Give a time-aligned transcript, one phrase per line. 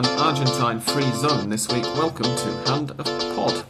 [0.00, 1.84] an Argentine free zone this week.
[1.94, 3.04] Welcome to Hand of
[3.36, 3.69] Pod.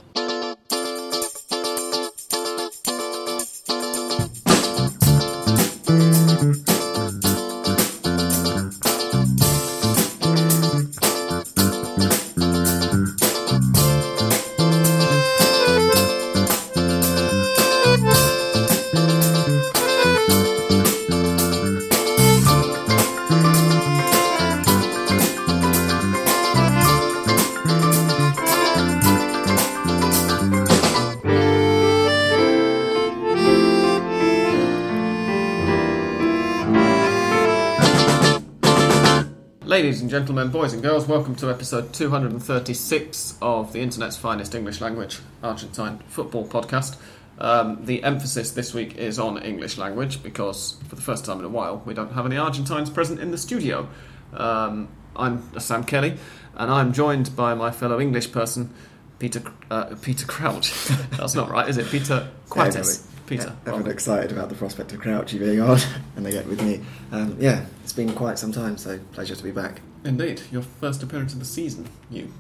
[40.11, 45.21] And gentlemen, boys and girls, welcome to episode 236 of the internet's finest English language
[45.41, 46.97] Argentine football podcast.
[47.39, 51.45] Um, the emphasis this week is on English language because, for the first time in
[51.45, 53.89] a while, we don't have any Argentines present in the studio.
[54.33, 56.17] Um, I'm Sam Kelly,
[56.57, 58.75] and I'm joined by my fellow English person,
[59.21, 59.41] Peter
[59.71, 60.73] uh, Peter Crouch.
[61.19, 61.87] That's not right, is it?
[61.87, 63.07] Peter Coates.
[63.29, 63.55] Peter.
[63.65, 65.79] Everyone excited about the prospect of Crouchy being on,
[66.17, 66.81] and they get with me.
[67.13, 69.81] Um, yeah, it's been quite some time, so pleasure to be back.
[70.05, 71.89] Indeed, your first appearance of the season.
[72.11, 72.33] You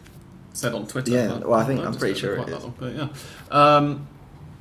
[0.52, 1.12] said on Twitter.
[1.12, 2.62] Yeah, well, I think I'm pretty sure it is.
[2.62, 3.08] long, but yeah.
[3.50, 4.08] Um,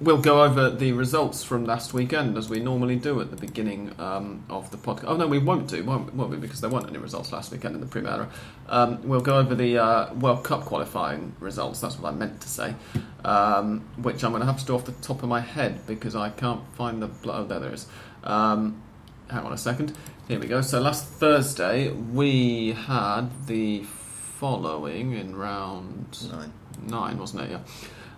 [0.02, 3.94] we'll go over the results from last weekend as we normally do at the beginning
[4.00, 5.06] um, of the podcast.
[5.08, 6.38] Oh no, we won't do, won't, won't we?
[6.38, 8.30] Because there weren't any results last weekend in the Primera.
[8.68, 11.80] Um, we'll go over the uh, World Cup qualifying results.
[11.82, 12.76] That's what I meant to say.
[13.24, 16.16] Um, which I'm going to have to do off the top of my head because
[16.16, 17.10] I can't find the.
[17.26, 17.88] Oh, there there is.
[18.24, 18.82] Um,
[19.30, 19.96] hang on a second.
[20.30, 20.62] Here we go.
[20.62, 26.54] So last Thursday we had the following in round Nine.
[26.86, 27.50] nine, wasn't it?
[27.50, 27.62] Yeah.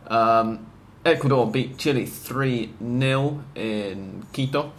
[0.08, 0.68] Um,
[1.06, 4.74] Ecuador beat Chile 3 0 in Quito.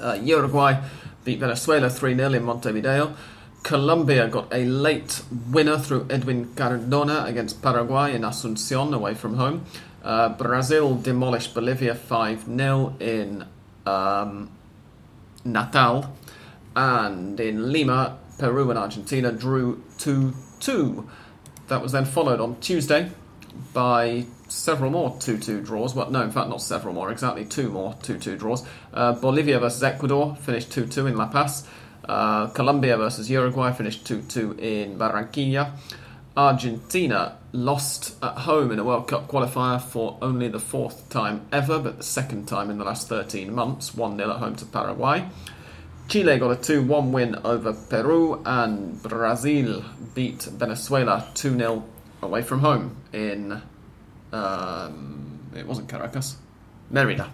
[0.00, 0.80] Uh, Uruguay
[1.24, 3.16] beat Venezuela 3 0 in Montevideo.
[3.64, 9.64] Colombia got a late winner through Edwin Cardona against Paraguay in Asuncion away from home.
[10.04, 13.44] Uh, Brazil demolished Bolivia 5 0 in
[13.86, 14.52] um,
[15.44, 16.14] Natal.
[16.76, 21.08] And in Lima, Peru and Argentina drew 2 2.
[21.68, 23.10] That was then followed on Tuesday
[23.72, 25.94] by several more 2 2 draws.
[25.94, 28.66] Well, no, in fact, not several more, exactly two more 2 2 draws.
[28.92, 31.66] Uh, Bolivia versus Ecuador finished 2 2 in La Paz.
[32.08, 35.72] Uh, Colombia versus Uruguay finished 2 2 in Barranquilla.
[36.36, 41.78] Argentina lost at home in a World Cup qualifier for only the fourth time ever,
[41.78, 45.28] but the second time in the last 13 months 1 0 at home to Paraguay.
[46.10, 51.84] Chile got a 2 1 win over Peru, and Brazil beat Venezuela 2 0
[52.20, 53.62] away from home in.
[54.32, 56.36] Um, it wasn't Caracas,
[56.90, 57.30] Merida.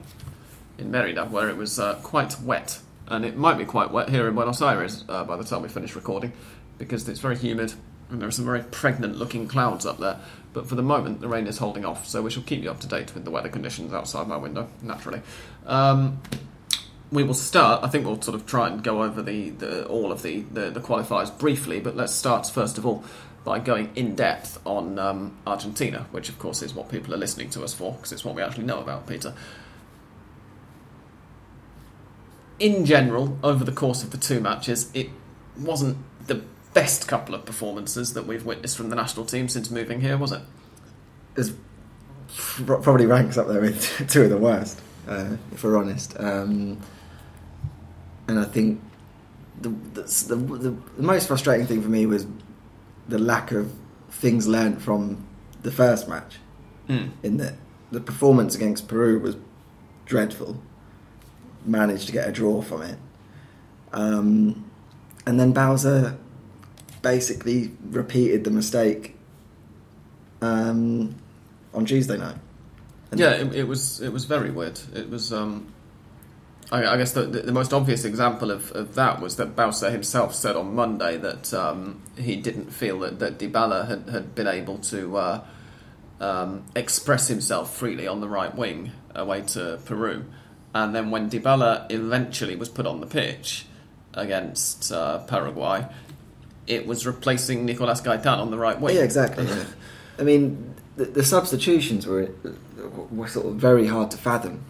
[0.76, 2.78] In Merida, where it was uh, quite wet.
[3.08, 5.70] And it might be quite wet here in Buenos Aires uh, by the time we
[5.70, 6.34] finish recording,
[6.76, 7.72] because it's very humid
[8.10, 10.20] and there are some very pregnant looking clouds up there.
[10.52, 12.80] But for the moment, the rain is holding off, so we shall keep you up
[12.80, 15.22] to date with the weather conditions outside my window, naturally.
[15.64, 16.20] Um,
[17.10, 17.84] we will start.
[17.84, 20.70] I think we'll sort of try and go over the, the all of the, the,
[20.70, 23.04] the qualifiers briefly, but let's start first of all
[23.44, 27.48] by going in depth on um, Argentina, which of course is what people are listening
[27.48, 29.34] to us for, because it's what we actually know about Peter.
[32.58, 35.10] In general, over the course of the two matches, it
[35.56, 35.96] wasn't
[36.26, 36.42] the
[36.74, 40.32] best couple of performances that we've witnessed from the national team since moving here, was
[40.32, 40.42] it?
[41.36, 41.52] It's
[42.34, 46.18] pro- probably ranks up there with two of the worst, uh, if we're honest.
[46.18, 46.80] Um,
[48.28, 48.80] and I think
[49.60, 52.26] the, the, the, the most frustrating thing for me was
[53.08, 53.72] the lack of
[54.10, 55.26] things learnt from
[55.62, 56.38] the first match.
[56.88, 57.10] Mm.
[57.24, 57.54] in that
[57.90, 59.36] the performance against Peru was
[60.04, 60.62] dreadful.
[61.64, 62.96] Managed to get a draw from it,
[63.92, 64.70] um,
[65.26, 66.16] and then Bauza
[67.02, 69.16] basically repeated the mistake
[70.40, 71.16] um,
[71.74, 72.36] on Tuesday night.
[73.10, 74.78] And Yeah, it, it was it was very weird.
[74.94, 75.32] It was.
[75.32, 75.72] Um,
[76.72, 79.90] I, I guess the, the, the most obvious example of, of that was that Bauza
[79.90, 84.48] himself said on Monday that um, he didn't feel that, that Dybala had, had been
[84.48, 85.44] able to uh,
[86.20, 90.24] um, express himself freely on the right wing away to Peru.
[90.74, 93.66] And then when Dybala eventually was put on the pitch
[94.14, 95.86] against uh, Paraguay,
[96.66, 98.96] it was replacing Nicolas Gaitan on the right wing.
[98.96, 99.46] yeah, exactly.
[100.18, 102.30] I mean, the, the substitutions were
[103.10, 104.64] were sort of very hard to fathom,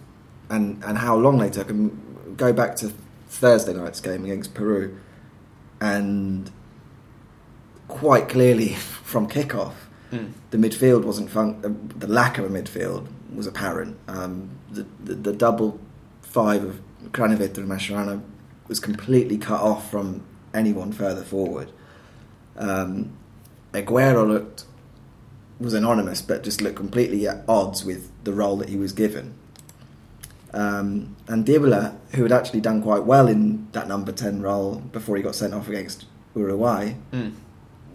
[0.49, 1.69] and and how long they took.
[1.69, 2.91] And go back to
[3.29, 4.97] Thursday night's game against Peru,
[5.81, 6.51] and
[7.87, 8.69] quite clearly
[9.03, 9.73] from kickoff,
[10.11, 10.31] Mm.
[10.51, 13.97] the midfield wasn't fun- uh, the lack of a midfield was apparent.
[14.07, 15.81] Um, the, the the double
[16.21, 16.79] five of
[17.11, 18.21] Kranevitter and Mascherano
[18.69, 20.23] was completely cut off from
[20.53, 21.73] anyone further forward.
[22.55, 23.17] Um,
[23.73, 24.63] Aguero looked
[25.59, 29.33] was anonymous, but just looked completely at odds with the role that he was given.
[30.53, 35.17] Um, and Dybala, who had actually done quite well in that number 10 role before
[35.17, 36.05] he got sent off against
[36.35, 37.33] Uruguay, Mm.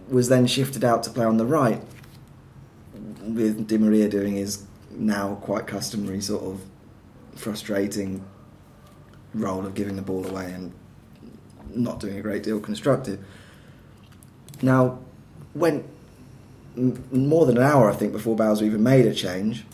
[0.09, 1.81] was then shifted out to play on the right,
[3.23, 6.61] with Di Maria doing his now quite customary sort of
[7.35, 8.23] frustrating
[9.33, 10.71] role of giving the ball away and
[11.73, 13.19] not doing a great deal constructive.
[14.61, 14.99] Now,
[15.55, 15.85] went
[17.11, 19.65] more than an hour, I think, before Bauza even made a change,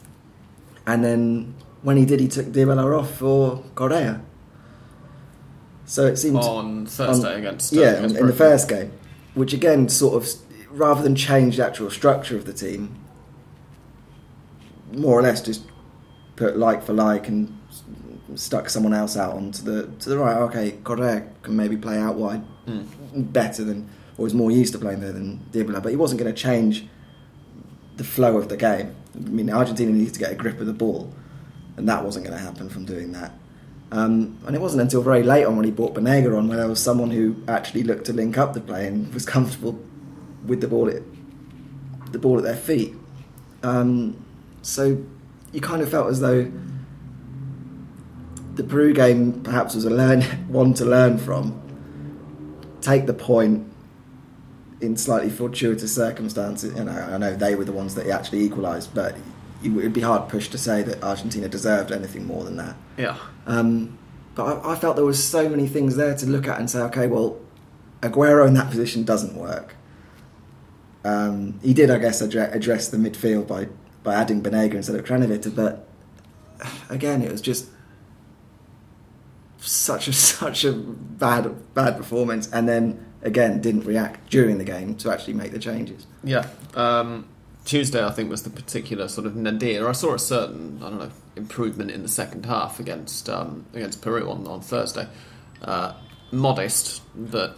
[0.87, 4.21] and then when he did, he took Dybala off for Correa.
[5.85, 8.91] So it seemed On Thursday on- against uh, yeah against in the first game,
[9.33, 10.29] which again sort of
[10.71, 12.95] rather than change the actual structure of the team,
[14.93, 15.63] more or less just
[16.35, 17.55] put like for like and
[18.35, 20.37] stuck someone else out onto the to the right.
[20.37, 23.33] Okay, Correa can maybe play out wide Mm.
[23.33, 26.31] better than or is more used to playing there than Dybala, but he wasn't going
[26.31, 26.85] to change
[27.97, 28.93] the flow of the game.
[29.15, 31.11] I mean, Argentina needs to get a grip of the ball,
[31.79, 33.31] and that wasn't going to happen from doing that.
[33.91, 36.67] Um, and it wasn't until very late on when he brought Banega on where there
[36.67, 39.79] was someone who actually looked to link up the play and was comfortable
[40.45, 41.01] with the ball at
[42.11, 42.93] the ball at their feet.
[43.63, 44.23] Um,
[44.61, 45.01] so
[45.53, 46.51] you kind of felt as though
[48.55, 51.59] the Peru game perhaps was a learn one to learn from.
[52.81, 53.71] Take the point
[54.81, 56.73] in slightly fortuitous circumstances.
[56.73, 59.15] And I, I know they were the ones that actually equalised, but
[59.63, 62.75] it would be hard pushed to say that Argentina deserved anything more than that.
[62.97, 63.17] Yeah.
[63.45, 63.97] Um,
[64.35, 66.79] but I, I felt there was so many things there to look at and say,
[66.83, 67.37] okay, well,
[68.01, 69.75] Aguero in that position doesn't work.
[71.03, 73.67] Um, he did, I guess, address, address the midfield by,
[74.03, 75.89] by adding Banega instead of Kranevitter, but
[76.89, 77.69] again, it was just
[79.57, 84.95] such a such a bad bad performance, and then again didn't react during the game
[84.95, 86.07] to actually make the changes.
[86.23, 86.47] Yeah.
[86.75, 87.27] Um,
[87.69, 89.87] Tuesday, I think, was the particular sort of nadir.
[89.87, 94.01] I saw a certain, I don't know, improvement in the second half against um, against
[94.01, 95.07] Peru on, on Thursday.
[95.61, 95.93] Uh,
[96.31, 97.57] modest, but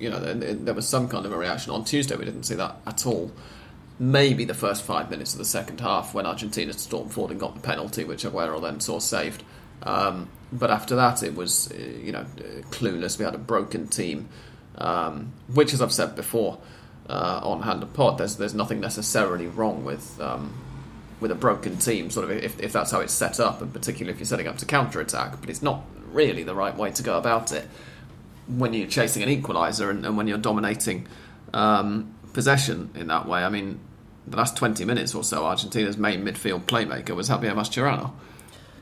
[0.00, 1.70] you know, there, there was some kind of a reaction.
[1.70, 3.30] On Tuesday, we didn't see that at all.
[4.00, 7.54] Maybe the first five minutes of the second half when Argentina stormed forward and got
[7.54, 9.44] the penalty, which Aguero then saw saved.
[9.84, 12.26] Um, but after that, it was, uh, you know,
[12.72, 13.20] clueless.
[13.20, 14.30] We had a broken team,
[14.78, 16.58] um, which, as I've said before,
[17.08, 20.54] uh, on Hand Pod, there's there's nothing necessarily wrong with um,
[21.20, 24.12] with a broken team, sort of if, if that's how it's set up, and particularly
[24.12, 25.40] if you're setting up to counter attack.
[25.40, 25.82] But it's not
[26.12, 27.68] really the right way to go about it
[28.46, 31.06] when you're chasing an equaliser and, and when you're dominating
[31.52, 33.42] um, possession in that way.
[33.42, 33.80] I mean,
[34.26, 38.12] the last 20 minutes or so, Argentina's main midfield playmaker was Javier Mascherano.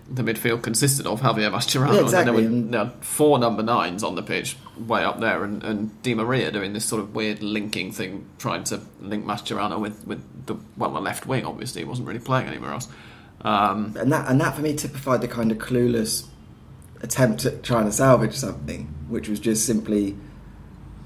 [0.08, 1.94] The midfield consisted of Javier Mascherano.
[1.94, 5.03] Yeah, And then there exactly, were there were four number nines on the pitch, way
[5.03, 8.81] up there, and, and Di Maria doing this sort of weird linking thing, trying to
[9.00, 11.44] link Mascherano with, with the well, the left wing.
[11.44, 12.88] Obviously, he wasn't really playing anywhere else.
[13.43, 16.26] Um, and that and that for me typified the kind of clueless
[17.02, 20.17] attempt at trying to salvage something, which was just simply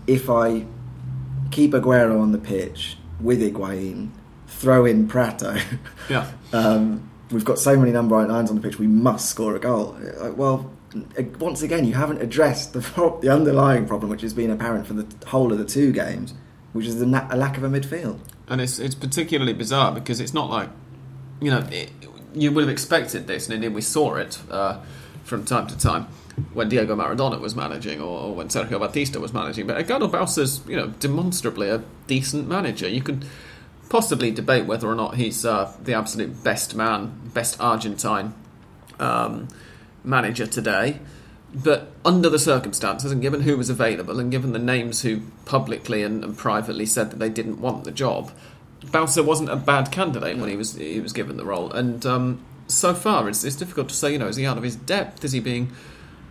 [0.07, 0.67] if I
[1.51, 4.11] keep Aguero on the pitch with Higuain,
[4.47, 5.57] throw in Pratto.
[6.09, 9.61] yeah, um, we've got so many number nines on the pitch, we must score a
[9.61, 9.97] goal.
[10.19, 10.71] Like, well,
[11.19, 14.87] uh, once again, you haven't addressed the pro- the underlying problem, which has been apparent
[14.87, 16.35] for the whole of the two games,
[16.73, 18.19] which is the na- a lack of a midfield.
[18.49, 20.69] and it's it's particularly bizarre because it's not like
[21.41, 21.91] you know it,
[22.35, 24.81] you would have expected this, and indeed we saw it uh,
[25.25, 26.07] from time to time
[26.55, 29.67] when Diego Maradona was managing or, or when Sergio Batista was managing.
[29.67, 32.89] But Edgardo Bauza's you know demonstrably a decent manager.
[32.89, 33.25] You could
[33.91, 38.33] possibly debate whether or not he's uh, the absolute best man, best Argentine
[38.99, 39.49] um,
[40.03, 41.01] manager today.
[41.53, 46.05] But under the circumstances, and given who was available, and given the names who publicly
[46.05, 48.31] and, and privately said that they didn't want the job,
[48.85, 51.73] Bauza wasn't a bad candidate when he was he was given the role.
[51.73, 54.13] And um, so far, it's, it's difficult to say.
[54.13, 55.25] You know, is he out of his depth?
[55.25, 55.73] Is he being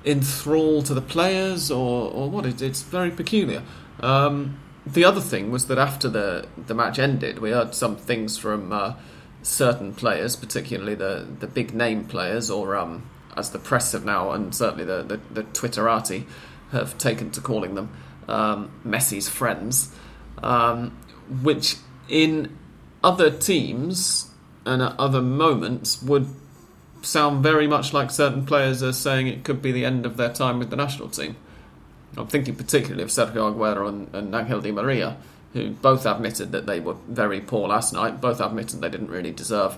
[0.05, 2.45] enthralled to the players, or or what?
[2.45, 3.61] It, it's very peculiar.
[3.99, 8.37] Um, the other thing was that after the the match ended, we heard some things
[8.37, 8.93] from uh,
[9.41, 14.31] certain players, particularly the the big name players, or um, as the press have now,
[14.31, 16.25] and certainly the the, the Twitterati
[16.71, 17.91] have taken to calling them
[18.27, 19.93] um, Messi's friends,
[20.43, 20.97] um,
[21.41, 22.57] which in
[23.03, 24.29] other teams
[24.65, 26.27] and at other moments would
[27.01, 30.29] sound very much like certain players are saying it could be the end of their
[30.29, 31.35] time with the national team.
[32.17, 35.17] I'm thinking particularly of Sergio Aguero and, and Angel Di Maria,
[35.53, 39.31] who both admitted that they were very poor last night, both admitted they didn't really
[39.31, 39.77] deserve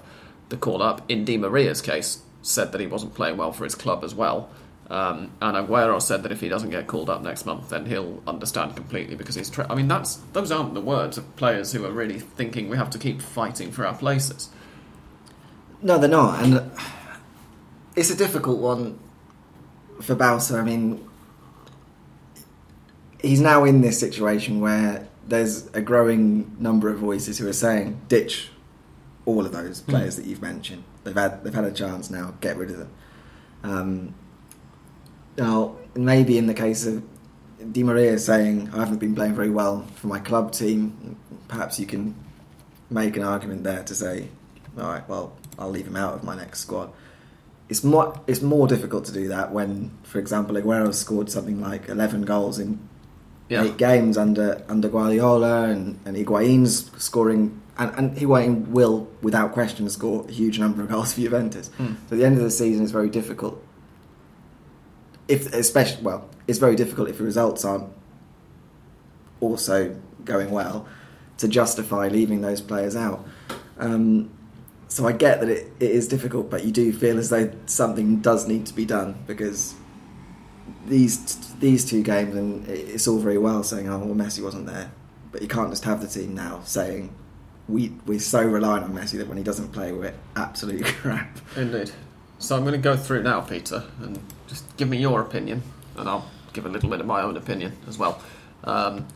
[0.50, 1.02] the call up.
[1.10, 4.50] In Di Maria's case, said that he wasn't playing well for his club as well.
[4.90, 8.22] Um, and Aguero said that if he doesn't get called up next month, then he'll
[8.28, 9.50] understand completely because he's.
[9.50, 12.76] Tra- I mean, that's those aren't the words of players who are really thinking we
[12.76, 14.50] have to keep fighting for our places.
[15.82, 16.72] No, they're not, and
[17.96, 19.00] it's a difficult one
[20.02, 20.60] for Bauza.
[20.60, 21.08] I mean,
[23.22, 28.02] he's now in this situation where there's a growing number of voices who are saying
[28.08, 28.50] ditch
[29.26, 30.84] all of those players that you've mentioned.
[31.04, 32.34] They've had they've had a chance now.
[32.42, 32.92] Get rid of them.
[33.64, 34.16] Um,
[35.38, 37.04] now, maybe in the case of
[37.72, 41.86] Di Maria saying I haven't been playing very well for my club team, perhaps you
[41.86, 42.16] can
[42.90, 44.30] make an argument there to say,
[44.78, 46.92] all right, well, I'll leave him out of my next squad.
[47.70, 51.88] It's more it's more difficult to do that when, for example, Aguero scored something like
[51.88, 52.90] eleven goals in
[53.52, 53.66] Yeah.
[53.66, 59.90] eight games under under Guardiola, and and Higuain's scoring, and, and Higuain will, without question,
[59.90, 61.70] score a huge number of goals for Juventus.
[61.78, 61.98] Mm.
[62.10, 63.62] So the end of the season is very difficult.
[65.28, 67.90] If especially well, it's very difficult if the results aren't
[69.42, 70.88] also going well
[71.38, 73.26] to justify leaving those players out.
[73.78, 74.30] Um,
[74.88, 78.22] so I get that it, it is difficult, but you do feel as though something
[78.22, 79.76] does need to be done because
[80.88, 84.92] these these two games, and it's all very well saying, "Oh, well, Messi wasn't there,"
[85.32, 87.14] but you can't just have the team now saying
[87.68, 91.40] we we're so reliant on Messi that when he doesn't play, we're absolute crap.
[91.56, 91.92] Indeed.
[92.40, 95.62] So I'm going to go through now, Peter, and just give me your opinion,
[95.96, 98.22] and I'll give a little bit of my own opinion as well,
[98.64, 99.08] um,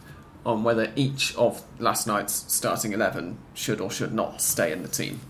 [0.46, 4.88] on whether each of last night's starting 11 should or should not stay in the
[4.88, 5.22] team.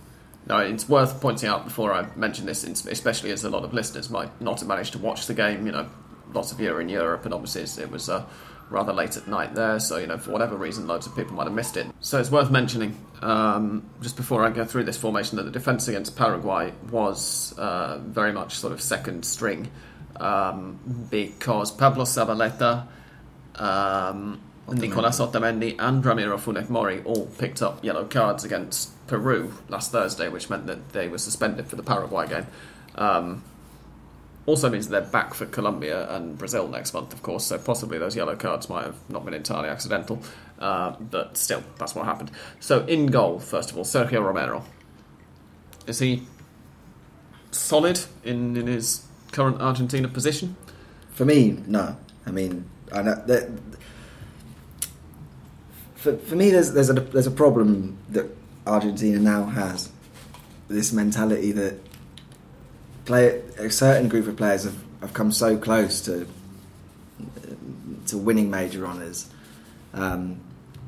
[0.48, 4.10] Now, it's worth pointing out before I mention this, especially as a lot of listeners
[4.10, 5.66] might not have managed to watch the game.
[5.66, 5.90] You know,
[6.36, 8.26] lots of you are in Europe, and obviously it was uh,
[8.70, 11.46] rather late at night there, so, you know, for whatever reason, loads of people might
[11.46, 11.88] have missed it.
[12.00, 15.88] So it's worth mentioning, um, just before I go through this formation, that the defence
[15.88, 19.70] against Paraguay was uh, very much sort of second string
[20.18, 22.88] um, because Pablo Zabaleta,
[23.56, 29.92] um, Nicolas Otamendi, and Ramiro Funes Mori all picked up yellow cards against Peru last
[29.92, 32.48] Thursday, which meant that they were suspended for the Paraguay game.
[32.96, 33.44] Um,
[34.46, 37.46] also means that they're back for Colombia and Brazil next month, of course.
[37.46, 40.22] So possibly those yellow cards might have not been entirely accidental,
[40.60, 42.32] uh, but still, that's what happened.
[42.60, 44.64] So in goal, first of all, Sergio Romero.
[45.88, 46.24] Is he
[47.52, 50.56] solid in, in his current Argentina position?
[51.12, 51.98] For me, no.
[52.26, 53.50] I mean, I know that.
[55.96, 58.26] For, for me, there's there's a there's a problem that
[58.66, 59.92] Argentina now has.
[60.68, 61.80] This mentality that
[63.06, 66.28] play a certain group of players have, have come so close to
[68.08, 69.30] to winning major honours
[69.94, 70.40] um,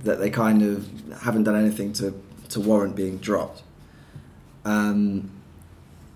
[0.03, 0.87] that they kind of
[1.21, 2.13] haven't done anything to
[2.49, 3.63] to warrant being dropped.
[4.65, 5.31] Um,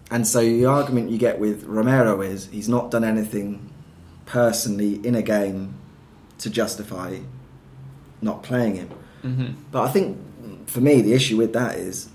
[0.09, 3.69] and so the argument you get with Romero is he's not done anything
[4.25, 5.73] personally in a game
[6.39, 7.19] to justify
[8.21, 8.89] not playing him.
[9.23, 9.47] Mm-hmm.
[9.71, 10.17] But I think
[10.67, 12.09] for me the issue with that is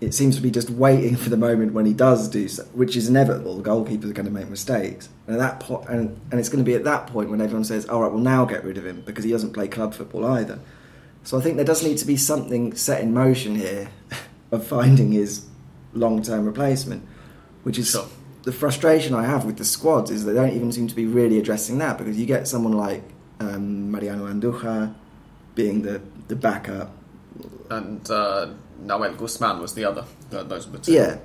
[0.00, 2.96] it seems to be just waiting for the moment when he does do so, which
[2.96, 3.56] is inevitable.
[3.60, 6.64] The goalkeepers are going to make mistakes, and at that point, and, and it's going
[6.64, 8.86] to be at that point when everyone says, "All right, well now get rid of
[8.86, 10.58] him because he doesn't play club football either."
[11.24, 13.88] So I think there does need to be something set in motion here
[14.52, 15.44] of finding his
[15.94, 17.02] long-term replacement,
[17.64, 18.06] which is Sure.
[18.44, 21.38] the frustration I have with the squads is they don't even seem to be really
[21.38, 23.02] addressing that because you get someone like
[23.40, 24.94] um, Mariano Andujar
[25.54, 26.92] being the the backup,
[27.70, 28.48] And uh,
[28.84, 30.04] Nahuel Guzman was the other.
[30.30, 30.92] Th- Those were the two.
[30.92, 31.18] Yeah,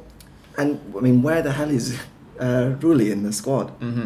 [0.58, 2.00] and I mean, where the hell is
[2.40, 3.70] uh, Rulli in the squad?
[3.80, 4.06] hmm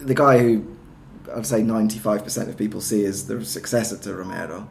[0.00, 0.64] The guy who
[1.34, 4.68] I'd say ninety-five percent of people see as the successor to Romero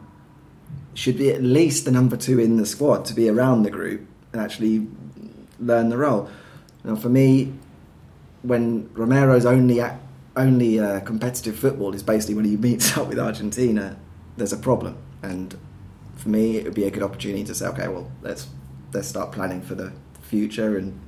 [0.94, 4.02] should be at least the number two in the squad to be around the group
[4.32, 4.86] and actually
[5.58, 6.28] learn the role.
[6.84, 7.52] Now, for me,
[8.42, 9.94] when Romero's only ac
[10.36, 13.96] only uh, competitive football is basically when he meets up with Argentina,
[14.36, 14.96] there's a problem.
[15.22, 15.56] And
[16.24, 18.48] for me, it would be a good opportunity to say, okay, well, let's
[18.94, 20.78] let's start planning for the future.
[20.78, 20.98] And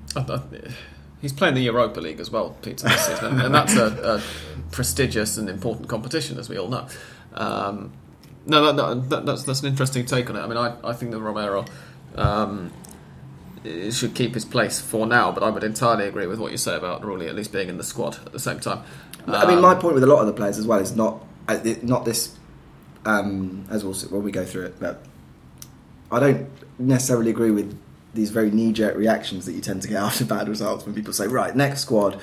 [1.22, 4.22] He's playing the Europa League as well, Peter, this season, and that's a, a
[4.70, 6.86] prestigious and important competition, as we all know.
[7.32, 7.92] Um,
[8.44, 10.40] no, that, that, that, that's that's an interesting take on it.
[10.40, 11.64] I mean, I, I think that Romero
[12.14, 12.70] um,
[13.90, 16.76] should keep his place for now, but I would entirely agree with what you say
[16.76, 18.84] about Rulli at least being in the squad at the same time.
[19.26, 21.24] I mean, Um, my point with a lot of the players as well is not
[21.48, 22.36] uh, not this.
[23.06, 25.02] Um, as we'll see when we go through it, but
[26.10, 26.48] I don't
[26.78, 27.78] necessarily agree with
[28.14, 31.12] these very knee jerk reactions that you tend to get after bad results when people
[31.12, 32.20] say, "Right, next squad,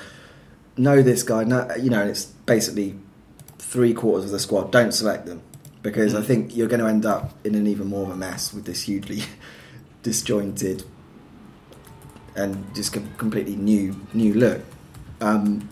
[0.76, 2.96] know this guy." No, you know, and it's basically
[3.58, 4.70] three quarters of the squad.
[4.70, 5.40] Don't select them
[5.82, 6.26] because I Mm.
[6.26, 8.82] think you're going to end up in an even more of a mess with this
[8.82, 9.22] hugely
[10.02, 10.84] disjointed
[12.36, 14.60] and just completely new new look.
[15.20, 15.68] Um,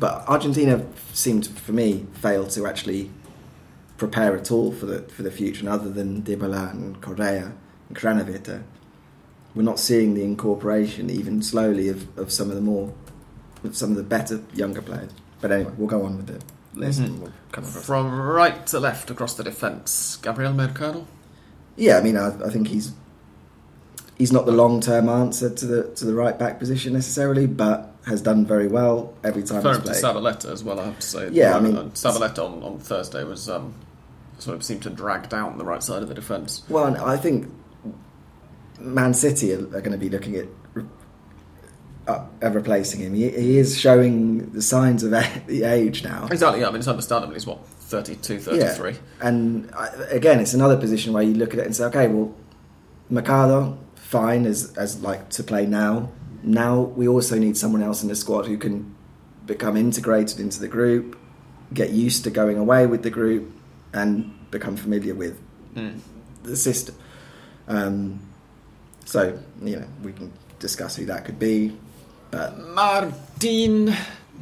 [0.00, 3.10] but Argentina seemed for me fail to actually
[4.04, 7.52] prepare at all for the for the future, and other than Dybala and Correa
[7.88, 8.62] and Kranevitter,
[9.54, 12.92] we're not seeing the incorporation even slowly of, of some of the more
[13.64, 15.10] of some of the better younger players.
[15.40, 16.40] But anyway, we'll go on with the
[16.78, 17.18] list Mhm.
[17.20, 17.32] we'll.
[17.64, 21.06] From right to left across the defence, Gabriel Mercado.
[21.76, 22.92] Yeah, I mean, I, I think he's
[24.16, 27.90] he's not the long term answer to the to the right back position necessarily, but
[28.06, 30.06] has done very well every time Referring he's to.
[30.06, 31.28] Zabaleta as well, I have to say.
[31.32, 33.72] Yeah, I mean- And Zabaleta on, on Thursday was um,
[34.38, 36.62] sort of seemed to drag down the right side of the defence.
[36.68, 37.52] Well, and I think
[38.80, 40.46] Man City are, are going to be looking at
[42.06, 43.14] uh, replacing him.
[43.14, 46.28] He, he is showing the signs of a- the age now.
[46.30, 47.34] Exactly, yeah, I mean, it's understandable.
[47.34, 48.90] He's what, 32, 33?
[48.90, 48.98] Yeah.
[49.20, 52.34] And I, again, it's another position where you look at it and say, okay, well,
[53.10, 56.10] Mercado, fine as as like to play now.
[56.42, 58.94] Now we also need someone else in the squad who can
[59.46, 61.18] become integrated into the group,
[61.72, 63.52] get used to going away with the group,
[63.94, 65.40] and become familiar with
[65.74, 65.98] Mm.
[66.42, 66.94] the system.
[67.66, 68.20] Um,
[69.06, 71.76] so you know we can discuss who that could be,
[72.30, 73.94] but Martin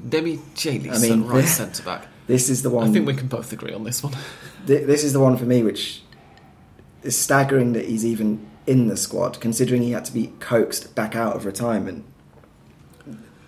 [0.09, 2.07] Demichelis I mean, right centre back.
[2.27, 2.89] this is the one.
[2.89, 4.13] I think we can both agree on this one.
[4.67, 6.03] Th- this is the one for me which
[7.03, 11.17] is staggering that he's even in the squad, considering he had to be coaxed back
[11.17, 12.05] out of retirement.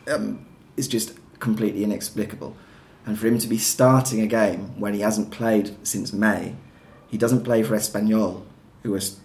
[0.07, 0.45] Um,
[0.77, 2.57] is just completely inexplicable,
[3.07, 6.55] and for him to be starting a game when he hasn't played since May,
[7.09, 8.43] he doesn't play for Espanyol,
[8.83, 9.19] who was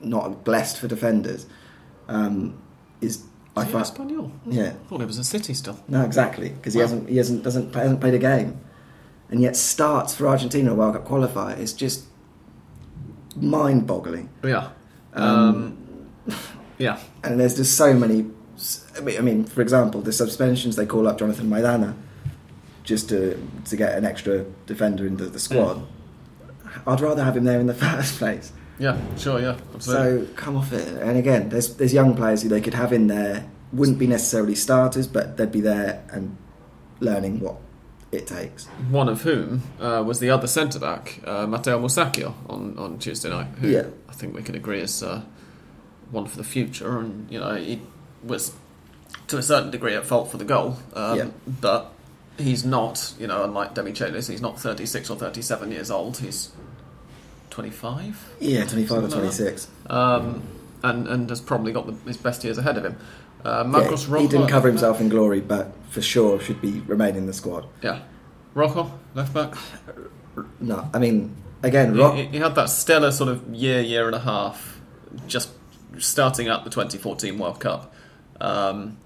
[0.00, 1.46] not blessed for defenders.
[2.08, 2.60] Um,
[3.00, 3.24] is
[3.56, 4.30] I find Espanyol?
[4.46, 5.78] yeah I thought it was a City still.
[5.88, 8.58] no, exactly, because he hasn't he hasn't doesn't play, hasn't played a game,
[9.30, 11.58] and yet starts for Argentina a World Cup qualifier.
[11.58, 12.04] It's just
[13.36, 14.28] mind-boggling.
[14.42, 14.70] Yeah.
[15.12, 15.78] Um,
[16.26, 16.38] Um,
[16.78, 16.98] yeah.
[17.24, 18.26] And there's just so many.
[18.96, 21.94] I mean, I mean, for example, the suspensions they call up Jonathan Maidana
[22.84, 23.36] just to
[23.66, 25.82] to get an extra defender into the squad.
[26.86, 28.52] I'd rather have him there in the first place.
[28.78, 29.56] Yeah, sure, yeah.
[29.74, 30.26] Absolutely.
[30.26, 30.88] So come off it.
[31.02, 33.48] And again, there's there's young players who they could have in there.
[33.72, 36.36] Wouldn't be necessarily starters, but they'd be there and
[37.00, 37.56] learning what
[38.12, 38.66] it takes.
[38.90, 43.30] One of whom uh, was the other centre back, uh, Mateo Musacchio, on, on Tuesday
[43.30, 43.86] night, who Yeah.
[44.08, 45.22] I think we can agree is uh,
[46.12, 46.98] one for the future.
[47.00, 47.80] And, you know, he
[48.22, 48.52] was
[49.26, 50.78] to a certain degree at fault for the goal.
[50.94, 51.26] Um, Yeah.
[51.60, 51.92] But
[52.38, 56.18] he's not, you know, unlike Demichelis, he's not 36 or 37 years old.
[56.18, 56.50] He's
[57.50, 58.34] 25?
[58.40, 59.68] Yeah, 25 or Something like 26.
[59.86, 60.42] Um,
[60.82, 62.96] and, and has probably got the, his best years ahead of him.
[63.44, 64.22] Uh, Marcos Yeah, Rojo.
[64.22, 67.66] he didn't cover himself in glory, but for sure should be remaining in the squad.
[67.82, 68.00] Yeah.
[68.54, 69.54] Rojo, left back.
[70.60, 74.14] No, I mean, again, Rock, he- he had that stellar sort of year, year and
[74.16, 74.80] a half,
[75.26, 75.50] just
[75.98, 77.94] starting up the 2014 World Cup.
[78.40, 78.96] Um,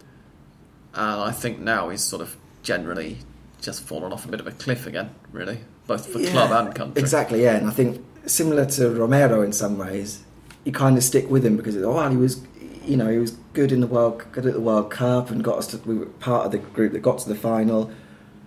[0.94, 2.36] and I think now he's sort of
[2.68, 3.16] generally
[3.62, 6.74] just fallen off a bit of a cliff again, really, both for Yeah, club and
[6.74, 7.00] country.
[7.00, 10.22] Exactly, yeah, and I think similar to Romero in some ways,
[10.64, 12.42] you kind of stick with him because oh, well, he was,
[12.84, 15.56] you know, he was good in the world, good at the World Cup, and got
[15.56, 15.78] us to.
[15.78, 17.90] We were part of the group that got to the final,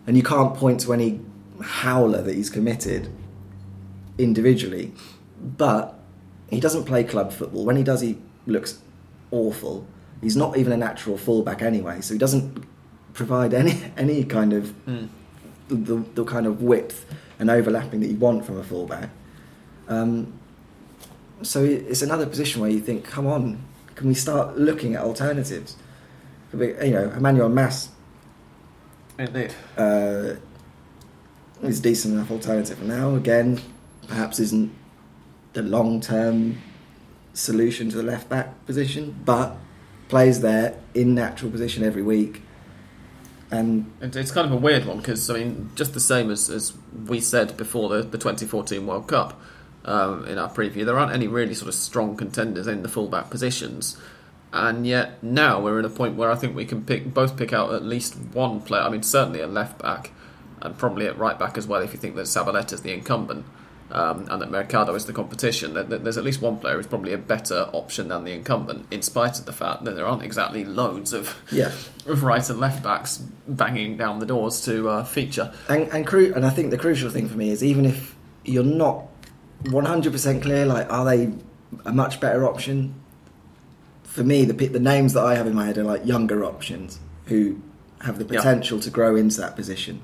[0.06, 1.20] and you can't point to any
[1.60, 3.10] howler that he's committed
[4.20, 4.94] individually,
[5.42, 6.00] but
[6.52, 7.66] he doesn't play club football.
[7.66, 8.80] When he does, he looks
[9.32, 9.88] awful.
[10.22, 12.71] He's not even a natural fullback anyway, so he doesn't
[13.14, 15.08] provide any any kind of Mm.
[15.70, 17.06] the, the kind of width
[17.40, 19.10] and overlapping that you want from a fullback.
[19.88, 20.34] Um,
[21.42, 23.64] so it's another position where you think, come on,
[23.96, 25.76] can we start looking at alternatives?
[26.58, 27.90] Be- You know, Emmanuel Mas
[29.18, 29.54] Indeed.
[29.78, 30.36] uh,
[31.64, 33.16] is a decent enough alternative for now.
[33.16, 33.60] Again,
[34.08, 34.72] perhaps isn't
[35.54, 36.58] the long term
[37.34, 39.56] solution to the left back position, but
[40.10, 42.42] plays there in natural position every week.
[43.52, 46.50] And It- It's kind of a weird one because, I mean, just the same as,
[46.50, 46.74] as
[47.08, 49.40] we said before the, the 2014 World Cup
[49.84, 53.30] um, in our preview, there aren't any really sort of strong contenders in the fullback
[53.30, 53.98] positions.
[54.54, 57.54] And yet now we're in a point where I think we can pick both pick
[57.54, 58.82] out at least one player.
[58.84, 60.12] I mean, certainly a left back
[60.62, 63.46] and probably at right back as well if you think that Zabaleta is the incumbent
[63.92, 65.74] um, and that Mercado is the competition.
[65.74, 69.40] There's at least one player who's probably a better option than the incumbent, in spite
[69.40, 71.72] of the fact that there aren't exactly loads of yeah,
[72.06, 75.54] of right and left backs banging down the doors to uh, feature.
[75.70, 78.64] and and, cru- and I think the crucial thing for me is even if you're
[78.64, 79.06] not
[79.66, 81.32] 100% clear, like are they
[81.86, 82.96] a much better option?
[84.04, 87.00] For me, the the names that I have in my head are like younger options
[87.26, 87.62] who
[88.02, 88.40] have the Yeah.
[88.42, 90.02] potential to grow into that position,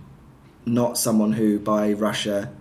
[0.65, 2.52] not someone who by Russia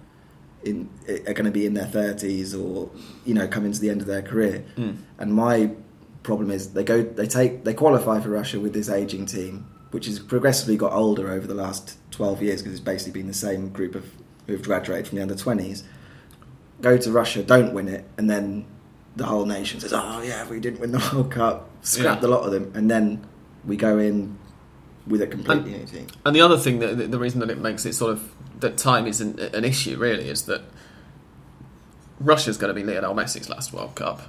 [0.66, 2.90] in are going to be in their 30s or
[3.24, 4.64] you know come into the end of their career.
[4.76, 4.98] Mm.
[5.18, 5.70] And my
[6.22, 10.06] problem is they go they take they qualify for Russia with this aging team which
[10.06, 13.70] has progressively got older over the last 12 years because it's basically been the same
[13.70, 14.04] group of
[14.46, 15.82] who've graduated from the under 20s,
[16.80, 18.66] go to Russia, don't win it, and then
[19.16, 22.20] the whole nation says, "Oh yeah, we didn't win the World Cup." Scrap Yeah.
[22.20, 23.26] the lot of them, and then
[23.64, 24.38] we go in
[25.06, 26.06] with a completely And- new team.
[26.24, 28.76] And the other thing that the, the reason that it makes it sort of that
[28.78, 30.62] time is an, an issue really is that
[32.20, 34.22] Russia's going to be Lionel Messi's last World Cup.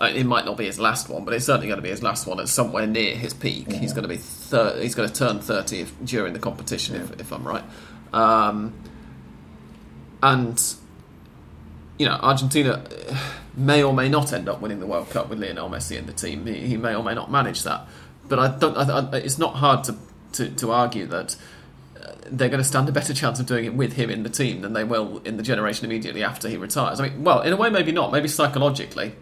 [0.00, 2.02] Uh, It might not be his last one, but it's certainly going to be his
[2.02, 3.72] last one at somewhere near his peak.
[3.72, 7.02] He's going to be thir- he's going to turn thirty if, during the competition, Yeah.
[7.02, 7.64] if, if I'm right.
[8.12, 8.72] Um,
[10.22, 10.62] and
[11.98, 12.84] you know, Argentina
[13.56, 16.12] may or may not end up winning the World Cup with Lionel Messi in the
[16.12, 16.46] team.
[16.46, 17.88] He, he may or may not manage that.
[18.28, 18.76] But I don't.
[18.76, 19.96] I, I, it's not hard to,
[20.32, 21.36] to, to argue that
[21.96, 24.28] uh, they're going to stand a better chance of doing it with him in the
[24.28, 27.00] team than they will in the generation immediately after he retires.
[27.00, 28.12] I mean, well, in a way, maybe not.
[28.12, 29.12] Maybe psychologically,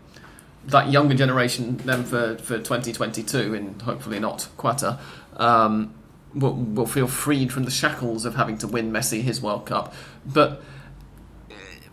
[0.66, 4.98] that younger generation then for, for 2022, and hopefully not Qatar,
[5.36, 5.94] um,
[6.34, 9.94] will, will feel freed from the shackles of having to win Messi his World Cup.
[10.24, 10.62] But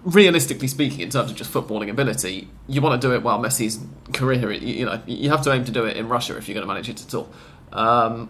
[0.03, 3.79] realistically speaking, in terms of just footballing ability, you want to do it while Messi's
[4.13, 4.51] career.
[4.51, 6.67] You, you know, you have to aim to do it in Russia if you're going
[6.67, 7.29] to manage it at all.
[7.71, 8.29] Um,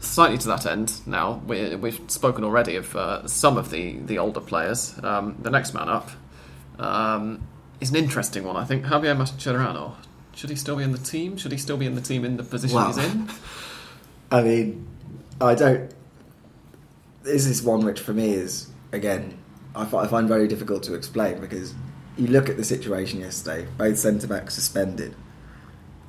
[0.00, 4.18] slightly to that end, now we, we've spoken already of uh, some of the the
[4.18, 4.98] older players.
[5.02, 6.10] Um, the next man up
[6.78, 7.46] um,
[7.80, 8.84] is an interesting one, I think.
[8.84, 9.94] Javier Mascherano.
[10.34, 11.36] Should he still be in the team?
[11.36, 12.86] Should he still be in the team in the position Wow.
[12.92, 13.28] he's in?
[14.30, 14.86] I mean,
[15.40, 15.90] I don't.
[17.24, 19.37] This is one which for me is again,
[19.78, 21.74] I, I find very difficult to explain because
[22.16, 23.66] you look at the situation yesterday.
[23.78, 25.14] Both centre backs suspended.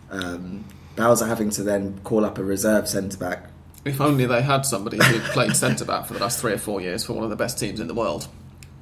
[0.10, 3.52] Um, Bauza having to then call up a reserve centre back.
[3.86, 6.82] If only they had somebody who played centre back for the last three or four
[6.82, 8.28] years for one of the best teams in the world,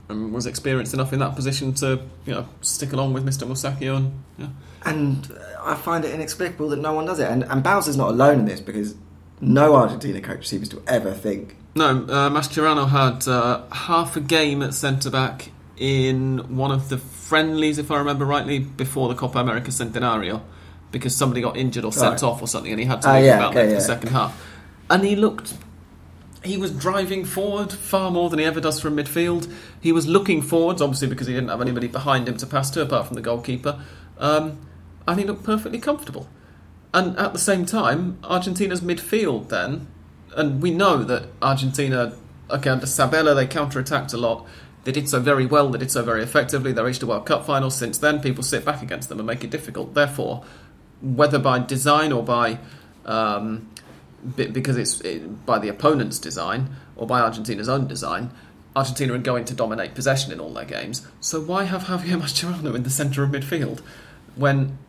[0.09, 3.47] and was experienced enough in that position to you know stick along with Mr.
[3.47, 3.97] Musacchio.
[3.97, 4.47] And yeah.
[4.85, 7.29] And I find it inexplicable that no one does it.
[7.29, 8.95] And, and Bauza's not alone in this because
[9.41, 11.55] no Argentina coach seems to ever think.
[11.75, 16.97] No, uh, Mascherano had uh, half a game at centre back in one of the
[16.97, 20.41] friendlies, if I remember rightly, before the Copa America Centenario,
[20.91, 22.23] because somebody got injured or sent Right.
[22.23, 23.75] off or something, and he had to Ah, leave yeah, about okay, for yeah.
[23.75, 24.43] the second half.
[24.89, 25.53] And he looked.
[26.43, 29.51] He was driving forward far more than he ever does from midfield.
[29.81, 32.81] He was looking forwards, obviously, because he didn't have anybody behind him to pass to
[32.81, 33.79] apart from the goalkeeper.
[34.17, 34.57] Um,
[35.07, 36.27] and he looked perfectly comfortable.
[36.97, 39.85] And at the same time, Argentina's midfield then,
[40.35, 42.17] and we know that Argentina,
[42.49, 44.47] okay, under Sabella, they counter-attacked a lot.
[44.83, 46.71] They did so very well, they did so very effectively.
[46.71, 47.69] They reached a World Cup final.
[47.69, 49.93] Since then, people sit back against them and make it difficult.
[49.93, 50.43] Therefore,
[50.99, 52.57] whether by design or by
[53.05, 53.69] um,
[54.35, 54.95] because it's
[55.45, 58.31] by the opponent's design or by Argentina's own design,
[58.75, 61.05] Argentina are going to dominate possession in all their games.
[61.19, 63.81] So why have Javier Mascherano in the centre of midfield
[64.35, 64.79] when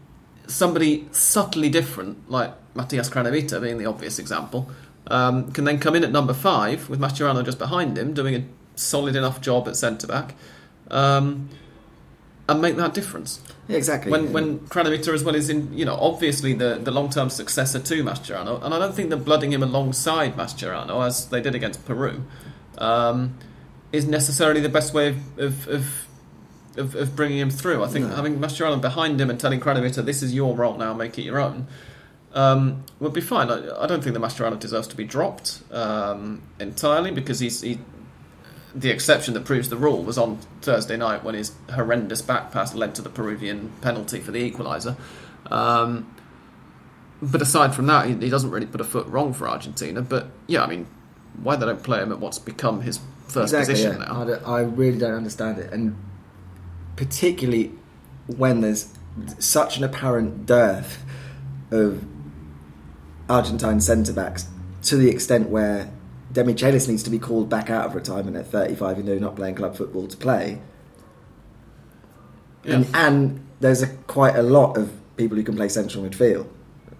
[0.48, 4.68] somebody subtly different, like Matias Kranevitter being the obvious example,
[5.06, 8.44] um, can then come in at number five with Mascherano just behind him, doing a
[8.74, 10.34] solid enough job at centre back,
[10.90, 11.48] um,
[12.48, 13.40] and make that difference.
[13.68, 14.10] Yeah, exactly.
[14.10, 17.78] When when Kranevitter as well is in, you know, obviously the, the long term successor
[17.78, 21.84] to Mascherano, and I don't think that blooding him alongside Mascherano, as they did against
[21.84, 22.24] Peru,
[22.78, 23.34] um,
[23.92, 26.07] is necessarily the best way of of, of,
[26.76, 27.82] of, of bringing him through.
[27.82, 28.16] I think No.
[28.16, 31.40] having Mascherano behind him and telling Kranevitter, "This is your role now, make it your
[31.40, 31.66] own."
[32.34, 33.50] Um, would be fine.
[33.50, 37.78] I, I don't think that Mascherano deserves to be dropped um, entirely because he's he,
[38.74, 42.74] the exception that proves the rule was on Thursday night when his horrendous back pass
[42.74, 44.96] led to the Peruvian penalty for the equaliser.
[45.50, 46.14] Um,
[47.20, 50.02] but aside from that, he, he doesn't really put a foot wrong for Argentina.
[50.02, 50.86] But yeah, I mean,
[51.42, 54.06] why they don't play him at what's become his first exactly, position yeah.
[54.06, 54.40] now?
[54.46, 55.96] I, I really don't understand it, and
[56.98, 57.70] particularly
[58.26, 58.92] when there's
[59.38, 61.04] such an apparent dearth
[61.70, 62.04] of
[63.28, 64.48] Argentine centre backs
[64.82, 65.92] to the extent where
[66.32, 69.36] Demichelis needs to be called back out of retirement at 35, even though he's not
[69.36, 70.60] playing club football to play.
[72.64, 72.74] Yeah.
[72.74, 76.48] And, and there's a, quite a lot of people who can play central midfield.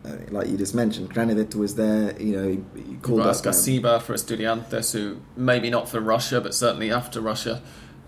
[0.05, 2.23] Uh, like you just mentioned, Kranevitter there.
[2.23, 3.27] You know, he, he called up.
[3.27, 7.63] um, Ascacibar for Estudiantes, who maybe not for Russia, but certainly after Russia,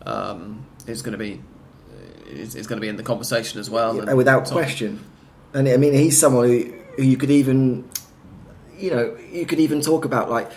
[0.07, 1.43] um, is going to be
[2.33, 3.97] is, is going to be in the conversation as well.
[3.97, 5.05] Yeah, And without question.
[5.55, 7.89] And I mean, he's someone who, who you could even,
[8.79, 10.51] you know, you could even talk about like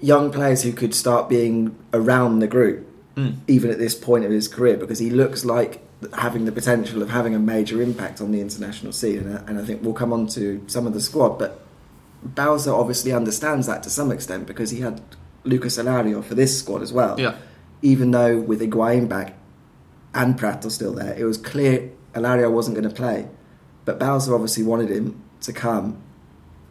[0.00, 3.34] young players who could start being around the group, Mm.
[3.48, 5.82] even at this point of his career, because he looks like
[6.14, 9.18] having the potential of having a major impact on the international scene.
[9.18, 11.60] And, I- and I think we'll come on to some of the squad, but
[12.36, 15.00] Bauza obviously understands that to some extent because he had
[15.44, 17.34] Lucas Alario for this squad as well Yeah,
[17.82, 19.34] even though with Higuain back
[20.14, 23.28] and Pratto still there, it was clear Alario wasn't going to play.
[23.84, 26.02] But Bauza obviously wanted him to come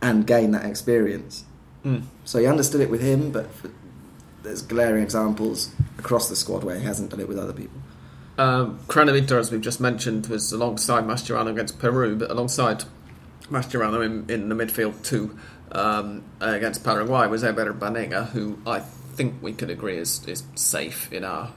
[0.01, 1.45] and gain that experience.
[1.83, 2.03] Mm.
[2.25, 3.49] So he understood it with him, but
[4.43, 7.79] there's glaring examples across the squad where he hasn't done it with other people.
[8.37, 12.85] Um, as we've just mentioned, was alongside Mascherano against Peru, but alongside
[13.49, 15.37] Mascherano in, in the midfield too
[15.71, 21.11] um, against Paraguay was Ever Banega, who I think we could agree is, is safe
[21.11, 21.51] in our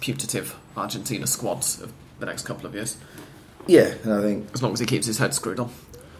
[0.00, 2.96] putative Argentina squads of the next couple of years,
[3.66, 5.70] Yeah, and I think as long as he keeps his head screwed on.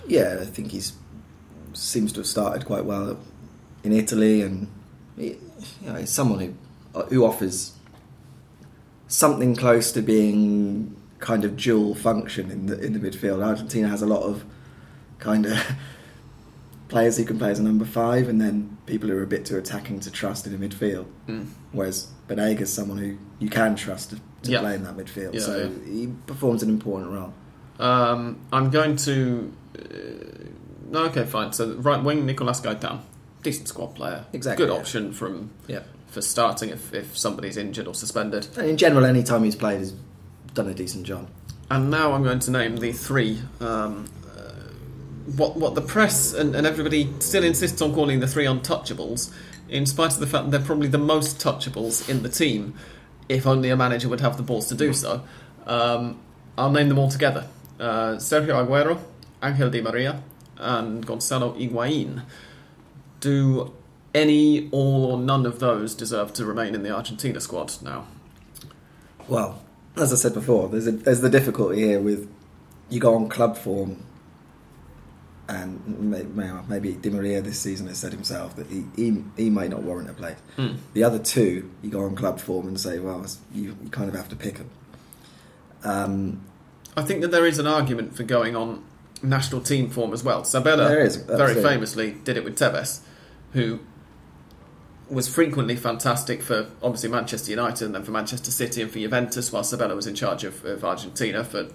[0.07, 0.93] yeah, I think he's
[1.73, 3.19] seems to have started quite well
[3.83, 4.69] in Italy, and
[5.17, 5.39] he, you
[5.87, 7.73] know, he's someone who who offers
[9.09, 13.43] something close to being kind of dual function in the in the midfield.
[13.45, 14.45] Argentina has a lot of
[15.19, 15.59] kind of
[16.89, 19.45] players who can play as a number five, and then people who are a bit
[19.45, 21.07] too attacking to trust in the midfield.
[21.29, 21.47] Mm.
[21.73, 24.15] Whereas is someone who you can trust
[24.45, 24.61] to, Yeah.
[24.61, 25.93] play in that midfield, Yeah, so yeah.
[25.93, 27.33] he performs an important role.
[27.79, 29.53] Um, I'm going to.
[29.79, 31.53] Uh, okay, fine.
[31.53, 33.01] So right wing Nicolas Gaitan,
[33.43, 35.81] decent squad player, Exactly, good option from Yeah.
[36.07, 38.47] for starting if, if somebody's injured or suspended.
[38.57, 39.95] And in general, any time he's played, he's
[40.55, 41.29] done a decent job.
[41.71, 43.41] And now I'm going to name the three.
[43.61, 44.53] Um, uh,
[45.37, 49.33] what what the press and, and everybody still insists on calling the three untouchables,
[49.69, 52.75] in spite of the fact that they're probably the most touchables in the team,
[53.29, 55.23] if only a manager would have the balls to do so.
[55.67, 56.21] Um,
[56.57, 57.47] I'll name them all together:
[57.81, 59.01] uh, Sergio Aguero,
[59.43, 60.23] Angel Di Maria,
[60.59, 62.23] and Gonzalo Higuain.
[63.21, 63.73] Do
[64.15, 68.07] any, all, or none of those deserve to remain in the Argentina squad now?
[69.27, 69.63] Well,
[69.97, 72.31] as I said before, there's a, there's the difficulty here with
[72.91, 74.05] you go on club form,
[75.49, 79.51] and may- may- maybe Di Maria this season has said himself that he, he, he
[79.51, 80.39] may not warrant a place.
[80.57, 80.77] Hmm.
[80.95, 84.15] The other two, you go on club form and say, well, you, you kind of
[84.15, 84.71] have to pick them.
[85.83, 86.41] Um,
[86.97, 88.85] I think that there is an argument for going on
[89.23, 90.45] national team form as well.
[90.45, 93.01] Sabella is, very famously did it with Tevez,
[93.53, 93.81] who
[95.11, 99.53] was frequently fantastic for obviously Manchester United and then for Manchester City and for Juventus,
[99.53, 101.69] while Sabella was in charge of, of Argentina for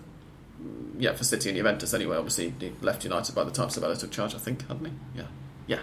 [0.97, 2.17] yeah for City and Juventus anyway.
[2.17, 4.91] Obviously he left United by the time Sabella took charge, I think, hadn't he?
[5.15, 5.27] Yeah,
[5.67, 5.79] yeah.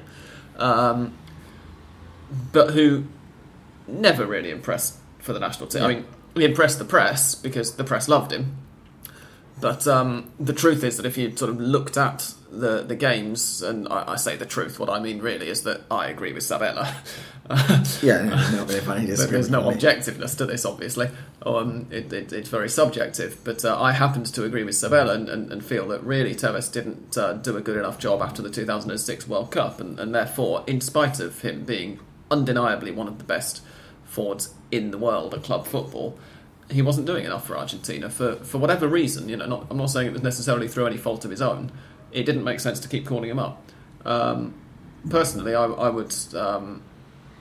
[0.56, 1.14] Um,
[2.52, 3.04] but who
[3.86, 5.82] never really impressed for the national team.
[5.82, 8.56] I mean, he impressed the press because the press loved him.
[9.60, 13.62] But um, the truth is that if you sort of looked at the, the games,
[13.62, 16.42] and I, I say the truth, what I mean really is that I agree with
[16.42, 16.94] Sabella.
[18.02, 21.08] yeah, no, not really funny There- disagreement There's no objectiveness to this, obviously.
[21.42, 23.38] Um, it, it, it's very subjective.
[23.44, 26.72] But uh, I happened to agree with Sabella and, and, and feel that really Tevez
[26.72, 29.80] didn't uh, do a good enough job after the 2006 World Cup.
[29.80, 33.62] And, and therefore, in spite of him being undeniably one of the best
[34.04, 36.18] forwards in the world at club football,
[36.68, 39.28] he wasn't doing enough for Argentina for, for whatever reason.
[39.28, 41.70] You know, not, I'm not saying it was necessarily through any fault of his own.
[42.10, 43.62] It didn't make sense to keep calling him up.
[44.04, 44.54] Um,
[45.08, 46.82] personally, I, I would um,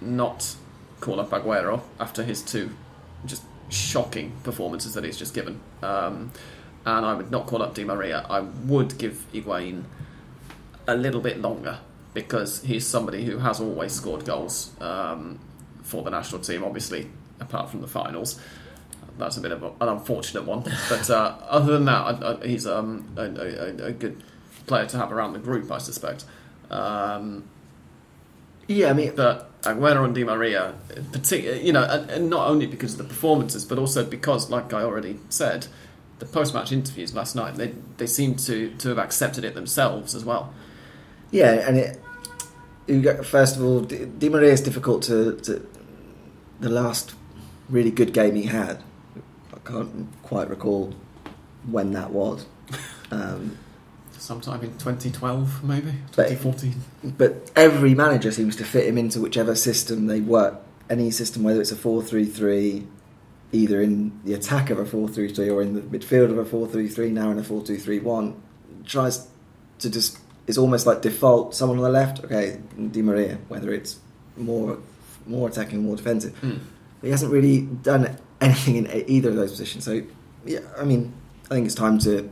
[0.02, 0.56] not
[1.00, 2.72] call up Aguero after his two
[3.26, 5.60] just shocking performances that he's just given.
[5.82, 6.32] Um,
[6.86, 8.26] and I would not call up Di Maria.
[8.30, 9.84] I would give Higuain
[10.88, 11.80] a little bit longer
[12.14, 15.40] because he's somebody who has always scored goals um,
[15.84, 18.40] for the national team, obviously, apart from the finals.
[19.18, 20.64] That's a bit of a, an unfortunate one.
[20.90, 24.22] But uh, other than that, I, I, he's um, a, a, a good
[24.68, 26.26] player to have around the group, I suspect.
[26.70, 27.46] Um,
[28.68, 30.74] Yeah, I mean, but Aguero and Di Maria,
[31.32, 35.20] you know, and, not only because of the performances, but also because, like I already
[35.30, 35.68] said,
[36.20, 40.24] the post-match interviews last night, they they seem to to have accepted it themselves as
[40.24, 40.54] well.
[41.32, 42.02] Yeah, and it.
[42.88, 45.68] You got, first of all, Di Maria is difficult to, to.
[46.60, 47.16] The last
[47.70, 48.82] really good game he had,
[49.54, 50.94] I can't quite recall
[51.70, 52.46] when that was.
[53.12, 53.58] Um,
[54.18, 56.74] Sometime in 2012, maybe 2014.
[57.18, 60.56] but every manager seems to fit him into whichever system they work.
[60.90, 62.88] Any system, whether it's a four-three-three,
[63.52, 67.30] either in the attack of a four-three-three or in the midfield of a four-three-three, now
[67.32, 68.36] in a four-two-three-one,
[68.86, 69.28] tries
[69.80, 70.20] to just.
[70.48, 71.56] It's almost like default.
[71.56, 72.60] Someone on the left, okay,
[72.92, 73.40] Di Maria.
[73.48, 73.98] Whether it's
[74.38, 74.78] more
[75.26, 76.60] more attacking, more defensive, Mm.
[77.02, 79.84] he hasn't really done anything in either of those positions.
[79.84, 80.04] So,
[80.46, 81.14] yeah, I mean,
[81.50, 82.30] I think it's time to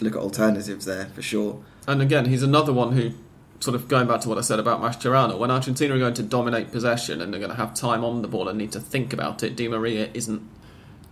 [0.00, 1.62] look at alternatives there for sure.
[1.86, 3.12] And again, he's another one who,
[3.60, 6.22] sort of going back to what I said about Mascherano, when Argentina are going to
[6.22, 9.12] dominate possession and they're going to have time on the ball and need to think
[9.12, 10.42] about it, Di Maria isn't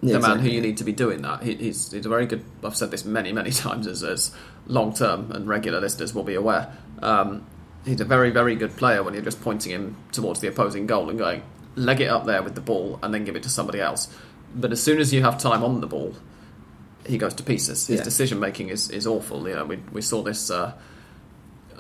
[0.01, 1.43] Yeah, the man who you need to be doing that.
[1.43, 2.45] He, he's, he's a very good.
[2.65, 4.35] I've said this many, many times as, as
[4.67, 6.77] long term and regular listeners will be aware.
[7.03, 7.47] Um,
[7.85, 11.11] he's a very, very good player when you're just pointing him towards the opposing goal
[11.11, 11.43] and going,
[11.75, 14.15] leg it up there with the ball and then give it to somebody else.
[14.55, 16.15] But as soon as you have time on the ball,
[17.07, 17.87] he goes to pieces.
[17.87, 18.05] His Yeah.
[18.05, 19.49] decision making is, is awful.
[19.49, 20.73] You know, we, we saw this uh,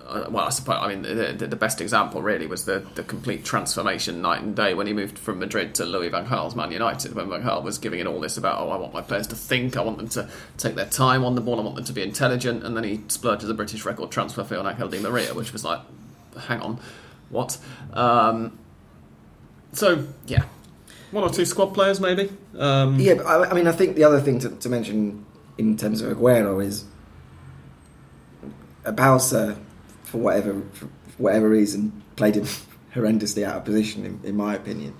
[0.08, 3.02] uh, well, I suppose I mean the, the, the best example really was the, the
[3.02, 6.70] complete transformation night and day when he moved from Madrid to Louis van Gaal's Man
[6.72, 7.14] United.
[7.14, 9.36] When Van Gaal was giving it all this about, oh, I want my players to
[9.36, 11.92] think, I want them to take their time on the ball, I want them to
[11.92, 15.32] be intelligent, and then he splurges a British record transfer fee on Angel Di Maria,
[15.34, 15.80] which was like,
[16.46, 16.78] hang on,
[17.30, 17.56] what?
[17.94, 18.58] Um,
[19.72, 20.44] so yeah,
[21.12, 22.30] one or two squad players maybe.
[22.58, 25.24] Um, Yeah, but I, I mean, I think the other thing to, to mention
[25.58, 26.84] in terms of Aguero is
[28.84, 29.58] Bauza,
[30.04, 30.86] for whatever for
[31.18, 32.44] whatever reason, played him
[32.94, 34.94] horrendously out of position, in, in my opinion.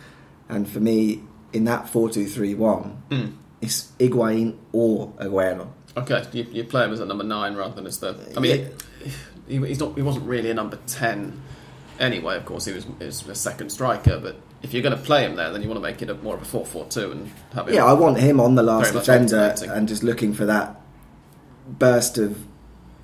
[0.48, 1.22] And for me,
[1.53, 3.37] in that four-two-three-one, mm.
[3.61, 5.68] it's Higuain or Aguero.
[5.96, 8.33] Okay, you, you play him as a number nine rather than as the.
[8.37, 8.70] I mean,
[9.48, 9.94] he, he's not.
[9.94, 11.42] He wasn't really a number ten
[11.98, 12.37] anyway.
[12.37, 14.18] Of course, he was, he was a second striker.
[14.18, 16.14] But if you're going to play him there, then you want to make it a
[16.14, 17.75] more of a four-four-two and have him.
[17.75, 20.81] Yeah, I want him on the last defender and just looking for that
[21.66, 22.38] burst of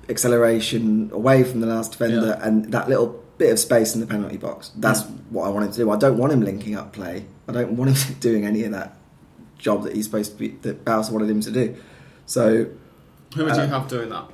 [0.09, 2.47] acceleration away from the last defender Yeah.
[2.47, 4.71] and that little bit of space in the penalty box.
[4.75, 5.91] That's what I want him to do.
[5.91, 7.25] I don't want him linking up play.
[7.47, 8.95] I don't want him doing any of that
[9.57, 11.75] job that he's supposed to be that Bauza wanted him to do.
[12.25, 12.67] So,
[13.35, 14.25] Who would you Uh, have doing that?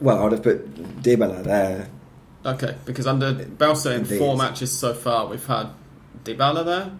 [0.00, 1.88] well, I'd have put Dybala there.
[2.46, 4.18] Okay, because under Belsa in Indeed.
[4.18, 5.70] four matches so far, we've had
[6.24, 6.92] Dybala there,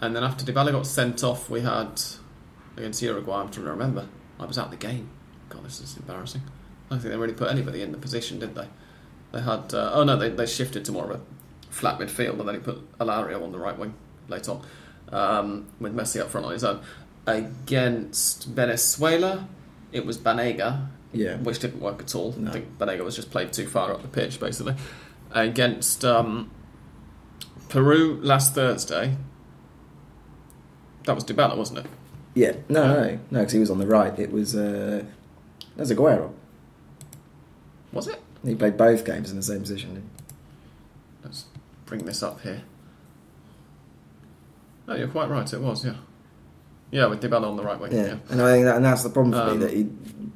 [0.00, 2.00] and then after Dybala got sent off, we had
[2.76, 3.40] against Uruguay.
[3.40, 4.08] I'm trying to remember.
[4.40, 5.10] I was at the game.
[5.50, 6.42] God, this is embarrassing.
[6.86, 8.66] I don't think they really put anybody in the position, did they?
[9.32, 9.74] They had.
[9.74, 11.20] Uh, oh no, they, they shifted to more of a
[11.70, 13.94] flat midfield, and then he put Alario on the right wing
[14.28, 14.64] later on,
[15.14, 16.80] um, with Messi up front on his own.
[17.26, 19.48] Against Venezuela,
[19.92, 21.36] it was Banega Yeah.
[21.36, 22.32] which didn't work at all.
[22.38, 22.50] No.
[22.50, 24.74] I think Banega was just played too far up the pitch, basically.
[25.32, 26.50] Against um,
[27.68, 29.16] Peru last Thursday,
[31.04, 31.86] that was Dybala, wasn't it?
[32.34, 32.52] Yeah.
[32.68, 34.18] No, no, no, because he was on the right.
[34.18, 35.04] It was uh,
[35.76, 36.32] that was Aguero.
[37.92, 38.20] Was it?
[38.44, 40.08] He played both games in the same position.
[41.22, 41.44] Let's
[41.86, 42.62] bring this up here.
[44.88, 45.50] Oh, you're quite right.
[45.52, 45.94] It was, yeah.
[46.90, 47.92] Yeah, with Dybala on the right wing.
[47.92, 48.04] Yeah.
[48.06, 48.16] Yeah.
[48.30, 49.84] And I think that, and that's the problem for Um, me that he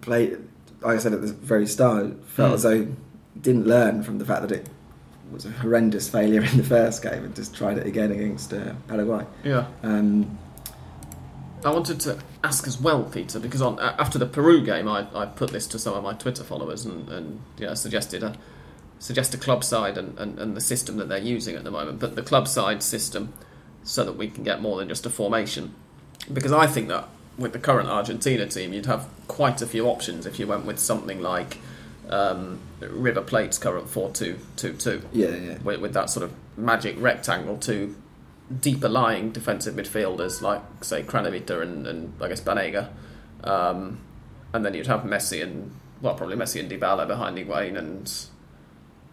[0.01, 0.39] played.
[0.87, 2.55] Like I said at the very start, felt Hmm.
[2.55, 2.87] as though
[3.41, 4.67] didn't learn from the fact that it
[5.33, 8.73] was a horrendous failure in the first game and just tried it again against uh,
[8.87, 9.25] Paraguay.
[9.43, 9.67] Yeah.
[9.83, 10.39] Um,
[11.65, 15.27] I wanted to ask as well, Peter, because on after the Peru game, I, I
[15.27, 18.37] put this to some of my Twitter followers and, and you know, suggested a
[19.01, 21.99] suggest a club side and, and, and the system that they're using at the moment,
[21.99, 23.33] but the club side system
[23.83, 25.75] so that we can get more than just a formation.
[26.33, 30.27] Because I think that with the current Argentina team, you'd have quite a few options
[30.27, 31.59] if you went with something like
[32.09, 35.59] um, River Plate's current 4 2 2 2 yeah, yeah.
[35.63, 37.95] with, with that sort of magic rectangle to
[38.61, 42.91] deeper lying defensive midfielders like say Kranevitter and, and I guess Banega,
[43.43, 43.99] um,
[44.53, 48.13] and then you'd have Messi and well probably Messi and Dybala behind Higuain and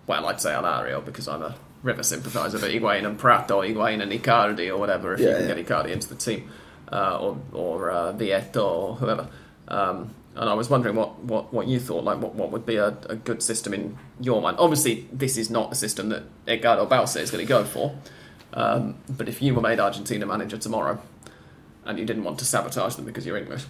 [0.05, 4.11] well I'd say Alario because I'm a River sympathiser but Higuain and Pratto, Higuain and
[4.11, 5.55] Icardi or whatever if you can yeah.
[5.55, 6.49] get Icardi into the team
[6.93, 8.13] uh, or or uh,
[8.55, 9.27] or whoever.
[9.67, 12.77] Um, and I was wondering what, what, what you thought, like what, what would be
[12.77, 14.57] a, a good system in your mind.
[14.59, 17.95] Obviously, this is not a system that Edgardo Bauza is going to go for.
[18.53, 20.99] Um, but if you were made Argentina manager tomorrow
[21.85, 23.65] and you didn't want to sabotage them because you're English,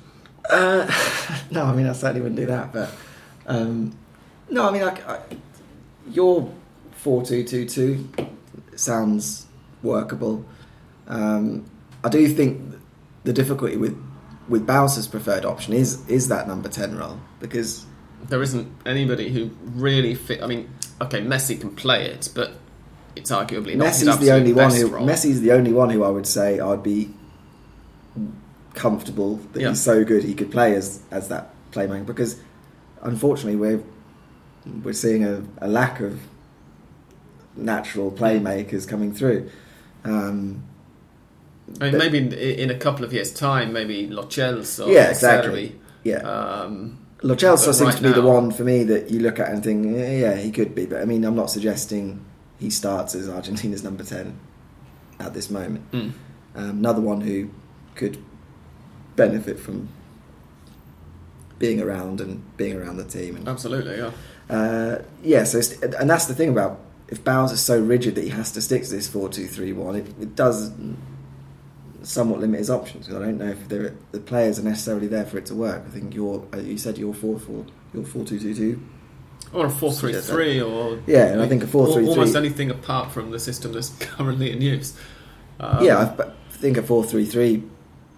[0.49, 0.87] Uh,
[1.51, 2.73] no, I mean I certainly wouldn't do that.
[2.73, 2.91] But
[3.47, 3.95] um,
[4.49, 5.19] no, I mean I, I,
[6.09, 6.51] your
[6.91, 8.09] four two two two
[8.75, 9.47] sounds
[9.81, 10.45] workable.
[11.07, 11.65] Um,
[12.03, 12.72] I do think
[13.23, 13.97] the difficulty with
[14.49, 17.85] with Bauza's preferred option is is that number ten role because
[18.29, 20.41] there isn't anybody who really fit.
[20.41, 20.69] I mean,
[21.01, 22.51] okay, Messi can play it, but
[23.15, 25.05] it's arguably not Messi's the only one who role.
[25.05, 27.13] Messi's the only one who I would say I'd be
[28.73, 29.69] comfortable that Yeah.
[29.69, 32.39] he's so good he could play as as that playmaker because
[33.01, 33.83] unfortunately we're
[34.83, 36.19] we're seeing a, a lack of
[37.55, 39.49] natural playmakers coming through.
[40.05, 40.63] Um,
[41.81, 45.79] I mean, maybe in, in a couple of years' time, maybe Lo Celso, Yeah, exactly.
[46.03, 49.39] yeah, Um, Lo Celso seems right to be the one for me that you look
[49.39, 50.85] at and think, yeah, yeah, he could be.
[50.85, 52.23] But I mean, I'm not suggesting
[52.59, 54.39] he starts as Argentina's number ten
[55.19, 55.89] at this moment.
[55.91, 56.11] mm.
[56.55, 57.49] Um, another one who
[57.95, 58.17] could
[59.15, 59.89] benefit from
[61.57, 63.35] being around and being around the team.
[63.37, 64.11] And, absolutely, yeah.
[64.49, 65.61] uh, yeah, so
[65.97, 68.89] and that's the thing about if Bauza's so rigid that he has to stick to
[68.89, 70.71] this four-two-three-one, it, it does
[72.03, 73.07] somewhat limit his options.
[73.07, 75.83] 'cause I don't know if the players are necessarily there for it to work.
[75.87, 78.79] I think you're, uh, you said you're four four, you're four-two-two-two.
[79.53, 83.31] Or a four-three-three, or Yeah, and I think a al- 4-3-3 almost anything apart from
[83.31, 84.93] the system that's currently in use.
[85.59, 87.63] Um, yeah, I but I think a four-three-three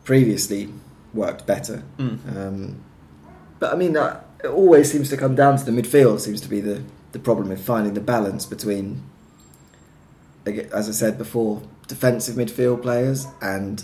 [0.04, 0.70] previously
[1.14, 1.84] worked better.
[2.00, 2.18] mm.
[2.36, 2.76] Um,
[3.60, 6.20] but I mean, uh, it always seems to come down to the midfield.
[6.20, 6.82] Seems to be the
[7.12, 9.02] the problem with finding the balance between,
[10.74, 13.84] as I said before, defensive midfield players and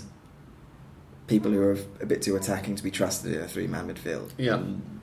[1.26, 4.30] people who are a bit too attacking to be trusted in a three man midfield.
[4.36, 4.54] Yeah.
[4.54, 5.00] And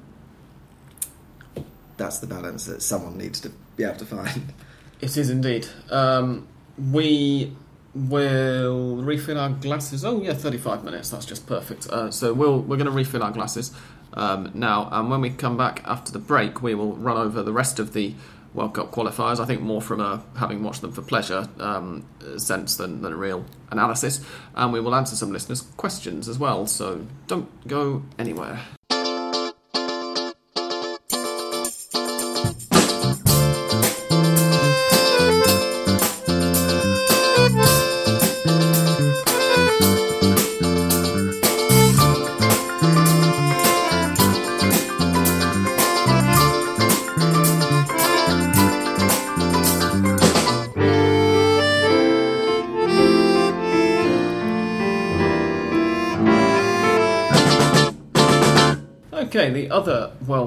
[1.98, 4.54] that's the balance that someone needs to be able to find.
[5.02, 5.66] It is indeed.
[5.90, 6.46] Um,
[6.92, 7.56] we
[7.96, 10.04] will refill our glasses.
[10.04, 11.10] Oh yeah, thirty-five minutes.
[11.10, 11.88] That's just perfect.
[11.88, 13.72] Uh, so we'll we're going to refill our glasses
[14.14, 17.54] um, now, and when we come back after the break, we will run over the
[17.54, 18.14] rest of the
[18.54, 19.40] World Cup qualifiers.
[19.40, 22.06] I think more from a having watched them for pleasure um,
[22.38, 24.26] sense than, than a real analysis,
[24.56, 26.66] and we will answer some listeners' questions as well.
[26.68, 28.60] So don't go anywhere.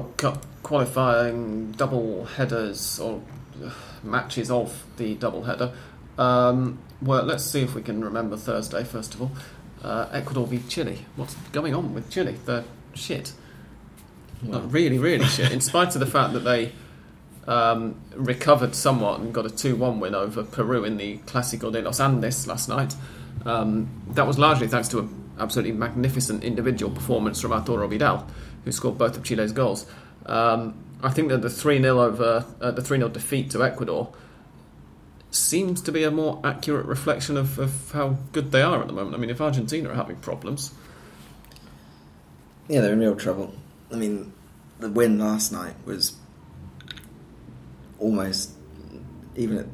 [0.03, 3.21] World Cup qualifying double headers or
[4.03, 5.71] matches of the double header.
[6.17, 9.31] Um, well, let's see if we can remember Thursday first of all.
[9.81, 11.05] Uh, Ecuador v Chile.
[11.15, 12.35] What's going on with Chile?
[12.45, 13.33] They're shit.
[14.43, 15.51] Like, really, really shit.
[15.53, 16.71] In spite of the fact that they
[17.47, 21.81] um, recovered somewhat and got a 2 1 win over Peru in the Clásico de
[21.81, 22.95] los Andes last night,
[23.45, 28.25] um, that was largely thanks to an absolutely magnificent individual performance from Arturo Vidal,
[28.65, 29.85] who scored both of Chile's goals.
[30.25, 34.13] Um, I think that the 3 0 over uh, the 3 0 defeat to Ecuador
[35.31, 38.93] seems to be a more accurate reflection of, of how good they are at the
[38.93, 39.15] moment.
[39.15, 40.71] I mean, if Argentina are having problems,
[42.67, 43.53] Yeah, they're in real trouble.
[43.91, 44.31] I mean,
[44.79, 46.15] the win last night was
[47.99, 48.51] almost,
[49.35, 49.65] even at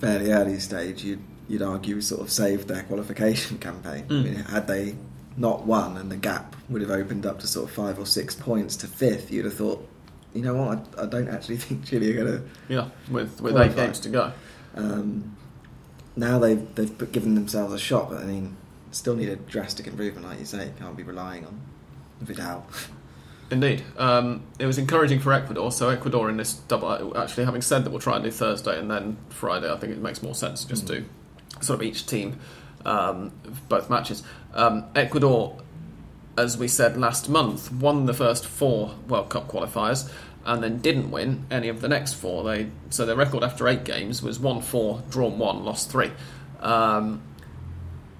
[0.00, 4.04] fairly early stage, you'd, you'd argue sort of saved their qualification campaign.
[4.08, 4.24] I Mm.
[4.24, 4.96] mean, had they
[5.38, 8.34] not won and the gap would have opened up to sort of five or six
[8.34, 9.88] points to fifth, you'd have thought,
[10.34, 13.54] you know what, I, I don't actually think Chile are going to yeah, with, with
[13.54, 13.70] Qualify.
[13.72, 14.32] eight games to go.
[14.74, 15.36] um,
[16.16, 18.56] now they've they've given themselves a shot, but I mean,
[18.90, 20.72] still need a drastic improvement, like you say.
[20.78, 21.60] Can't be relying on
[22.20, 22.66] Vidal.
[23.50, 23.82] Indeed.
[23.96, 25.70] Um, it was encouraging for Ecuador.
[25.72, 28.90] So, Ecuador in this double, actually, having said that we'll try and do Thursday and
[28.90, 30.88] then Friday, I think it makes more sense to just Mm.
[30.88, 31.04] do
[31.62, 32.38] sort of each team,
[32.84, 33.30] um,
[33.68, 34.22] both matches.
[34.58, 35.56] Um, Ecuador,
[36.36, 40.10] as we said last month, won the first four World Cup qualifiers
[40.44, 42.42] and then didn't win any of the next four.
[42.42, 46.10] They So, their record after eight games was 1 4, drawn 1, lost 3.
[46.60, 47.22] Um,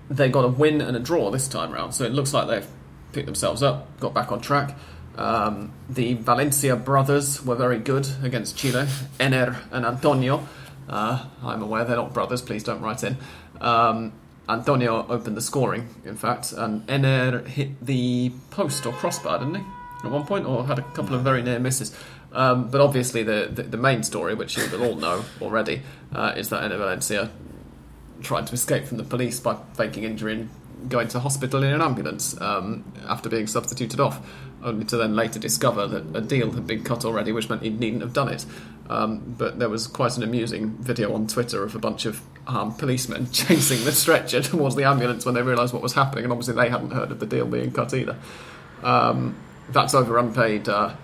[0.09, 2.67] they got a win and a draw this time round, so it looks like they've
[3.13, 4.77] picked themselves up, got back on track.
[5.17, 8.87] Um, the Valencia brothers were very good against Chile,
[9.19, 10.47] Enner and Antonio.
[10.89, 13.17] Uh, I'm aware they're not brothers, please don't write in.
[13.61, 14.13] Um,
[14.49, 19.63] Antonio opened the scoring, in fact, and Enner hit the post or crossbar, didn't he?
[20.05, 21.95] At one point, or had a couple of very near misses.
[22.33, 25.83] Um, but obviously, the, the, the main story, which you will all know already,
[26.15, 27.31] uh, is that Enner Valencia
[28.23, 30.51] tried to escape from the police by faking injury and
[30.89, 34.25] going to hospital in an ambulance um, after being substituted off,
[34.63, 37.71] only to then later discover that a deal had been cut already, which meant he
[37.71, 38.45] needn't have done it.
[38.91, 42.79] Um, but there was quite an amusing video on Twitter of a bunch of armed
[42.79, 46.55] policemen chasing the stretcher towards the ambulance when they realised what was happening, and obviously
[46.55, 48.17] they hadn't heard of the deal being cut either.
[48.83, 49.37] Um,
[49.71, 50.95] that's over unpaid uh,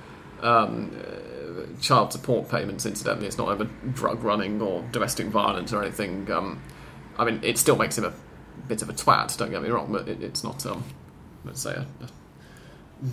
[0.41, 3.27] um, uh, child support payments, incidentally.
[3.27, 6.31] It's not over drug running or domestic violence or anything.
[6.31, 6.63] Um,
[7.19, 8.13] I mean, it still makes him a
[8.67, 10.85] bit of a twat, don't get me wrong, but it, it's not, um,
[11.45, 13.07] let's say, a, a,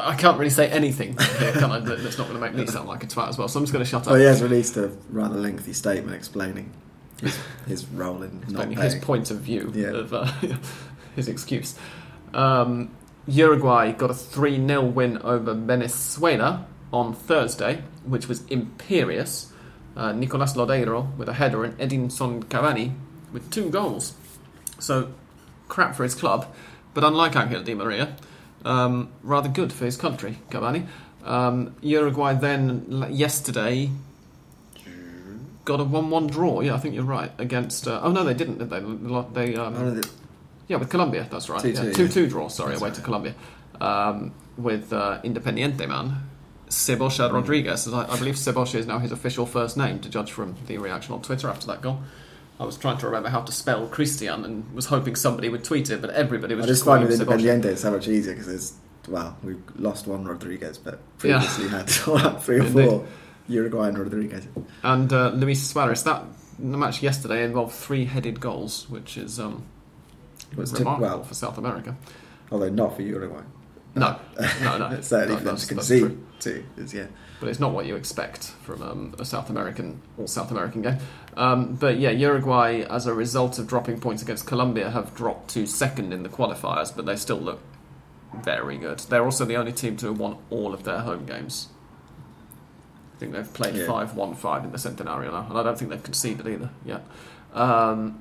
[0.00, 1.78] I can't really say anything here, can I?
[1.80, 3.72] That's not going to make me sound like a twat as well, so I'm just
[3.72, 4.08] going to shut up.
[4.08, 6.72] Well, he has released a rather lengthy statement explaining
[7.20, 9.88] his, his role in not explaining his point of view Yeah.
[9.90, 10.30] of uh,
[11.16, 11.74] his excuse.
[12.34, 12.90] Um,
[13.26, 19.52] Uruguay got a 3 0 win over Venezuela on Thursday, which was imperious.
[19.94, 22.94] Uh, Nicolas Lodeiro with a header and Edinson Cavani
[23.32, 24.14] with two goals.
[24.78, 25.12] So,
[25.68, 26.46] crap for his club,
[26.94, 28.16] but unlike Angel Di Maria,
[28.64, 30.86] um, rather good for his country, Cavani.
[31.24, 33.90] Um, Uruguay then, yesterday,
[35.64, 36.60] got a 1 1 draw.
[36.60, 37.30] Yeah, I think you're right.
[37.38, 37.86] Against.
[37.86, 38.80] Uh, oh, no, they didn't, did they?
[38.80, 40.08] They, um, One of the-
[40.68, 41.62] yeah, with Colombia, that's right.
[41.62, 41.92] 2-2, yeah, yeah.
[41.92, 43.34] 2 2 draw, sorry, away to Colombia.
[43.80, 46.28] Um, with uh, Independiente man,
[46.68, 47.32] Cebolla Mm.
[47.32, 47.88] Rodriguez.
[47.92, 51.14] I, I believe Cebolla is now his official first name, to judge from the reaction
[51.14, 52.00] on Twitter after that goal.
[52.62, 55.90] I was trying to remember how to spell Christian and was hoping somebody would tweet
[55.90, 58.46] it, but everybody was I just just find with Independiente it's so much easier because
[58.46, 58.72] there's
[59.08, 61.40] well, we've lost one Rodriguez, but Yeah.
[61.40, 61.90] previously had
[62.40, 62.88] three or Indeed.
[62.88, 63.06] four
[63.48, 64.46] Uruguay and Rodriguez.
[64.84, 66.22] And uh, Luis Suarez, that
[66.58, 69.64] match yesterday involved three headed goals, which is um,
[70.56, 71.96] Was remarkable well- for South America.
[72.52, 73.42] Although not for Uruguay.
[73.94, 74.18] No,
[74.62, 74.86] no, no.
[74.92, 76.24] It's certainly No, for them to concede true.
[76.40, 76.64] to.
[76.76, 77.06] Is, yeah.
[77.40, 80.96] but it's not what you expect from um, a South American or South American game.
[81.36, 85.66] Um, but yeah, Uruguay, as a result of dropping points against Colombia, have dropped to
[85.66, 87.60] second in the qualifiers, but they still look
[88.42, 88.98] very good.
[89.00, 91.68] They're also the only team to have won all of their home games.
[93.16, 93.86] I think they've played Yeah.
[93.86, 97.02] 5 1 5 in the Centenario now, and I don't think they've conceded either yet.
[97.54, 98.18] Um,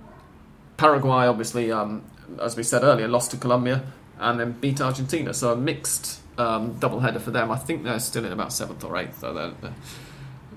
[0.77, 2.03] Paraguay, obviously, um,
[2.41, 3.83] as we said earlier, lost to Colombia
[4.19, 5.33] and then beat Argentina.
[5.33, 7.51] So a mixed um, double header for them.
[7.51, 9.33] I think they're still in about seventh or eighth, though.
[9.33, 9.73] They're, they're,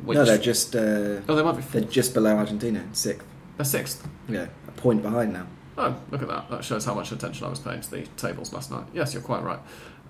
[0.05, 1.62] which, no, they're just uh, oh, they might be.
[1.62, 3.26] they're just below Argentina, sixth.
[3.57, 4.07] They're sixth.
[4.28, 5.46] Yeah, a point behind now.
[5.76, 6.50] Oh, look at that.
[6.50, 8.84] That shows how much attention I was paying to the tables last night.
[8.92, 9.59] Yes, you're quite right.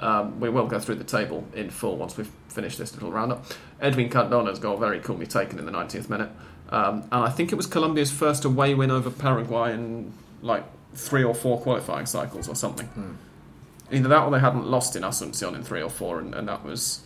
[0.00, 3.46] Um, we will go through the table in full once we've finished this little roundup.
[3.80, 6.30] Edwin Cardona's goal very coolly taken in the 90th minute.
[6.70, 10.64] Um, and I think it was Colombia's first away win over Paraguay in like
[10.94, 13.16] three or four qualifying cycles or something.
[13.92, 16.64] Either that or they hadn't lost in Asuncion in three or four, and, and that
[16.64, 17.02] was.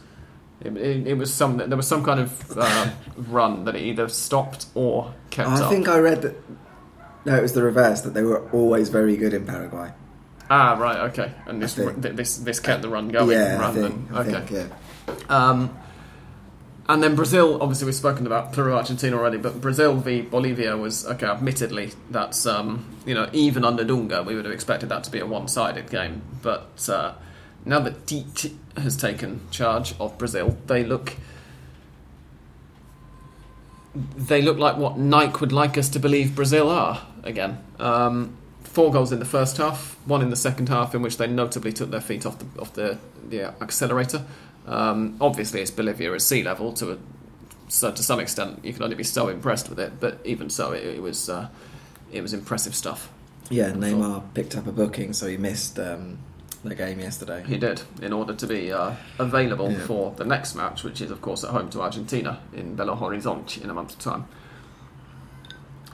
[0.61, 4.09] It, it, it was some there was some kind of uh, run that it either
[4.09, 5.71] stopped or kept I up.
[5.71, 6.35] think I read that.
[7.25, 8.01] No, it was the reverse.
[8.03, 9.91] That they were always very good in Paraguay.
[10.51, 11.33] Ah, right, okay.
[11.47, 14.09] And this I think- th- this this kept the run going yeah, I rather think.
[14.09, 14.47] than okay.
[14.47, 14.71] think,
[15.09, 15.15] yeah.
[15.29, 15.77] Um,
[16.89, 21.07] and then Brazil, obviously we've spoken about Peru, Argentina already, but Brazil v Bolivia was
[21.07, 21.27] okay.
[21.27, 25.19] Admittedly, that's um, you know even under Dunga, we would have expected that to be
[25.21, 26.23] a one-sided game.
[26.43, 27.13] But uh,
[27.65, 31.17] now that Tite has taken charge of Brazil, they look
[33.95, 37.59] they look like what Nike would like us to believe Brazil are again.
[37.79, 41.27] Um, four goals in the first half, one in the second half, in which they
[41.27, 42.99] notably took their feet off the off the,
[43.29, 44.25] the accelerator.
[44.67, 46.99] Um, obviously, it's Bolivia at sea level to a,
[47.69, 48.65] so to some extent.
[48.65, 51.49] You can only be so impressed with it, but even so, it, it was uh,
[52.13, 53.11] it was impressive stuff.
[53.51, 56.19] Yeah, Neymar picked up a booking, so he missed um,
[56.65, 57.43] the game yesterday.
[57.47, 59.79] He did in order to be uh, available Yeah.
[59.87, 63.63] for the next match, which is of course at home to Argentina in Belo Horizonte
[63.63, 64.27] in a month's time.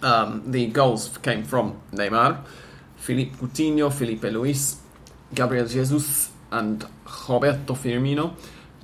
[0.03, 2.45] Um, the goals came from Neymar,
[2.97, 4.77] Philippe Coutinho, Filipe Luis,
[5.35, 6.85] Gabriel Jesus, and
[7.29, 8.35] Roberto Firmino.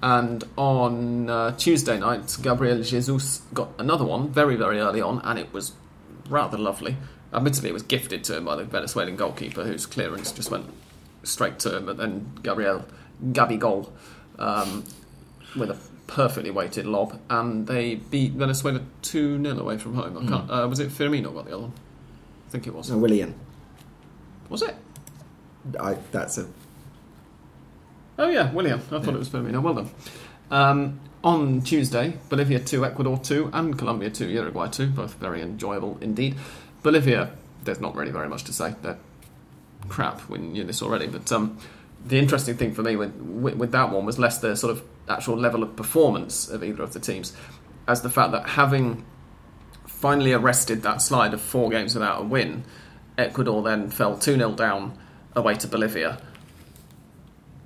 [0.02, 5.38] And on uh, Tuesday night, Gabriel Jesus got another one very, very early on, and
[5.38, 5.72] it was
[6.30, 6.96] rather lovely.
[7.34, 10.66] Admittedly, it was gifted to him by the Venezuelan goalkeeper, whose clearance just went
[11.22, 11.80] straight to.
[11.80, 12.84] But then Gabriel
[13.32, 13.90] Gabigol
[14.38, 14.84] um,
[15.56, 20.18] with a perfectly weighted lob, and they beat Venezuela two 0 away from home.
[20.18, 21.72] I can't, uh, was it Firmino got the other one?
[22.48, 22.88] I think it was.
[22.88, 23.34] So Willian,
[24.48, 24.74] Was it?
[25.78, 26.48] I, that's a
[28.18, 28.78] Oh yeah, Willian.
[28.78, 29.10] I thought Yeah.
[29.14, 29.62] it was Firmino.
[29.62, 29.90] Well done.
[30.50, 35.96] Um, on Tuesday, Bolivia 2, Ecuador 2, and Colombia 2, Uruguay 2, both very enjoyable
[36.00, 36.34] indeed.
[36.82, 37.30] Bolivia,
[37.64, 38.74] there's not really very much to say.
[38.82, 38.98] They're
[39.88, 40.28] crap.
[40.28, 41.06] We knew this already.
[41.06, 41.58] But um,
[42.04, 45.36] the interesting thing for me with, with, that one was less the sort of actual
[45.36, 47.34] level of performance of either of the teams,
[47.88, 49.04] as the fact that having
[49.86, 52.64] finally arrested that slide of four games without a win,
[53.18, 54.96] Ecuador then fell 2 0 down
[55.34, 56.20] away to Bolivia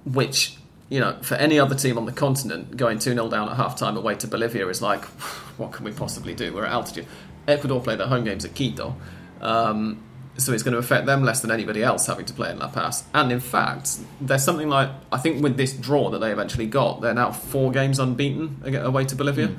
[0.05, 0.57] which
[0.89, 3.97] you know for any other team on the continent going 2-0 down at half time
[3.97, 5.05] away to Bolivia is like
[5.57, 7.07] what can we possibly do we're at altitude
[7.49, 8.95] Ecuador play their home games at Quito
[9.41, 10.04] um,
[10.37, 12.69] so it's going to affect them less than anybody else having to play in La
[12.69, 16.67] Paz and in fact there's something like I think with this draw that they eventually
[16.67, 19.51] got they're now four games unbeaten away to Bolivia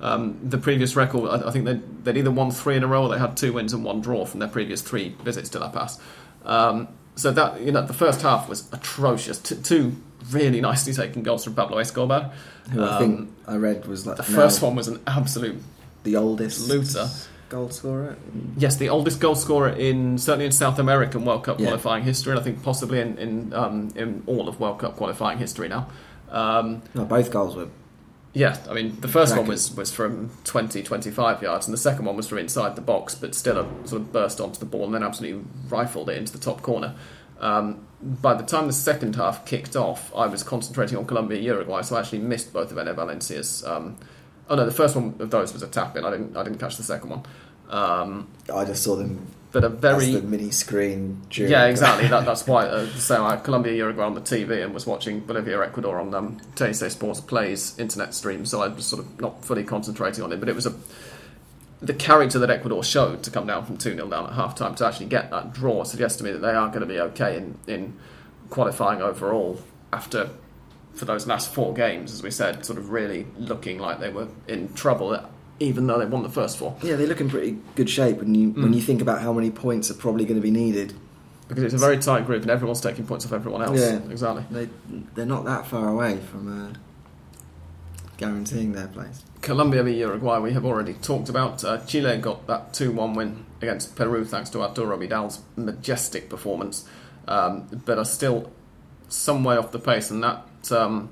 [0.00, 3.04] um, the previous record I, I think they'd, they'd either won three in a row
[3.04, 5.68] or they had two wins and one draw from their previous three visits to La
[5.70, 6.00] Paz
[6.44, 9.38] um, so that you know, the first half was atrocious.
[9.38, 9.94] T- two
[10.30, 12.32] really nicely taken goals from Pablo Escobar.
[12.72, 15.62] who I Um, think I read was like The first one was an absolute
[16.02, 17.08] the oldest looter.
[17.48, 18.16] Goal scorer.
[18.56, 21.66] Yes, the oldest goal scorer in certainly in South American World Cup Yeah.
[21.66, 25.38] qualifying history, and I think possibly in in, um, in all of World Cup qualifying
[25.38, 25.86] history now.
[26.30, 27.68] Um, No, both goals were
[28.34, 32.04] yeah, I mean the first one was, was from 20, 25 yards, and the second
[32.04, 34.86] one was from inside the box, but still a sort of burst onto the ball
[34.86, 36.96] and then absolutely rifled it into the top corner.
[37.40, 41.82] Um, by the time the second half kicked off, I was concentrating on Colombia Uruguay,
[41.82, 43.64] so I actually missed both of Enner Valencia's.
[44.48, 46.04] Oh no, the first one of those was a tap in.
[46.04, 47.22] I didn't I didn't catch the second one.
[47.70, 51.22] Um, I just saw them but a very the mini screen.
[51.30, 52.08] During yeah, exactly.
[52.14, 52.66] That, that's why.
[52.66, 56.40] Uh, so I Colombia Uruguay on the TV and was watching Bolivia Ecuador on um,
[56.56, 58.44] TSA Sports Plays internet stream.
[58.44, 60.74] So I was sort of not fully concentrating on it, but it was a
[61.80, 64.74] the character that Ecuador showed to come down from two 0 down at half time
[64.74, 67.36] to actually get that draw suggests to me that they are going to be okay
[67.36, 67.96] in in
[68.50, 69.60] qualifying overall
[69.92, 70.30] after
[70.94, 74.28] for those last four games, as we said, sort of really looking like they were
[74.48, 75.18] in trouble,
[75.60, 76.76] even though they won the first four.
[76.82, 78.74] Yeah, they look in pretty good shape when you when Mm.
[78.76, 80.92] you think about how many points are probably going to be needed.
[81.48, 83.78] Because it's a very tight group and everyone's taking points off everyone else.
[83.78, 83.98] Yeah.
[84.10, 84.44] Exactly.
[84.50, 84.68] They
[85.14, 86.74] they're not that far away from uh,
[88.16, 89.22] guaranteeing their place.
[89.42, 91.62] Colombia v Uruguay, we have already talked about.
[91.64, 96.88] Uh, Chile got that 2 1 win against Peru thanks to Arturo Vidal's majestic performance,
[97.28, 98.50] um, but are still
[99.08, 100.10] some way off the pace.
[100.10, 101.10] And that um,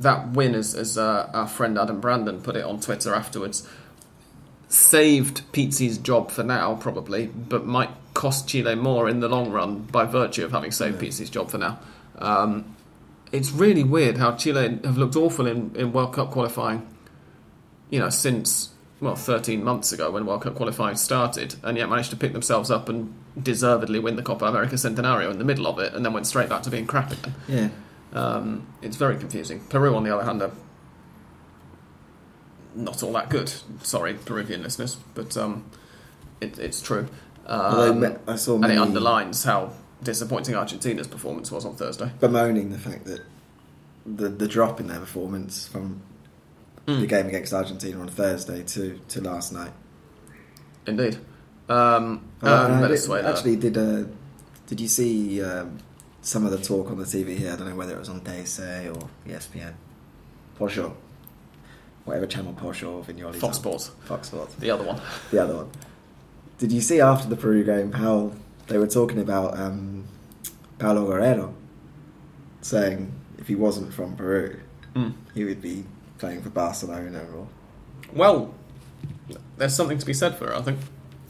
[0.00, 3.68] that win, as, as uh, our friend Adam Brandon put it on Twitter afterwards,
[4.68, 9.80] saved Pizzi's job for now, probably, but might cost Chile more in the long run
[9.80, 11.00] by virtue of having saved Yeah.
[11.00, 11.78] Pizzi's job for now.
[12.18, 12.76] Um,
[13.32, 16.86] it's really weird how Chile have looked awful in, in World Cup qualifying,
[17.90, 22.10] you know, since, well, 13 months ago when World Cup qualifying started, and yet managed
[22.10, 25.78] to pick themselves up and deservedly win the Copa America Centenario in the middle of
[25.80, 27.34] it, and then went straight back to being crap again.
[27.48, 27.68] Yeah,
[28.12, 29.60] Um, it's very confusing.
[29.68, 30.52] Peru, on the other hand, are
[32.74, 33.52] not all that good.
[33.82, 35.64] Sorry, Peruvian listeners, but um,
[36.40, 37.08] it, it's true.
[37.46, 42.10] Um, me- I saw and it underlines how disappointing Argentina's performance was on Thursday.
[42.20, 43.20] bemoaning the fact that
[44.06, 46.00] the the drop in their performance from
[46.86, 49.72] the game against Argentina on Thursday to, to last night.
[50.86, 51.16] Indeed.
[51.68, 53.30] Um, Uh, did- Venezuela.
[53.30, 54.04] actually, did uh,
[54.66, 55.78] did you see um,
[56.24, 57.52] some of the talk on the TV here?
[57.52, 59.74] I don't know whether it was on DaySay or ESPN,
[60.58, 60.92] Porsche,
[62.04, 63.34] whatever channel Porsche or Vignolo.
[63.36, 65.00] Fox Sports, Fox Sports, the other one.
[65.30, 65.70] the other one.
[66.58, 68.32] Did you see after the Peru game how
[68.68, 70.04] they were talking about um,
[70.78, 71.54] Paolo Guerrero,
[72.62, 74.60] saying if he wasn't from Peru,
[74.94, 75.12] Mm.
[75.34, 75.84] he would be
[76.18, 77.48] playing for Barcelona or
[78.14, 78.54] Well,
[79.56, 80.78] there's something to be said for it, I think.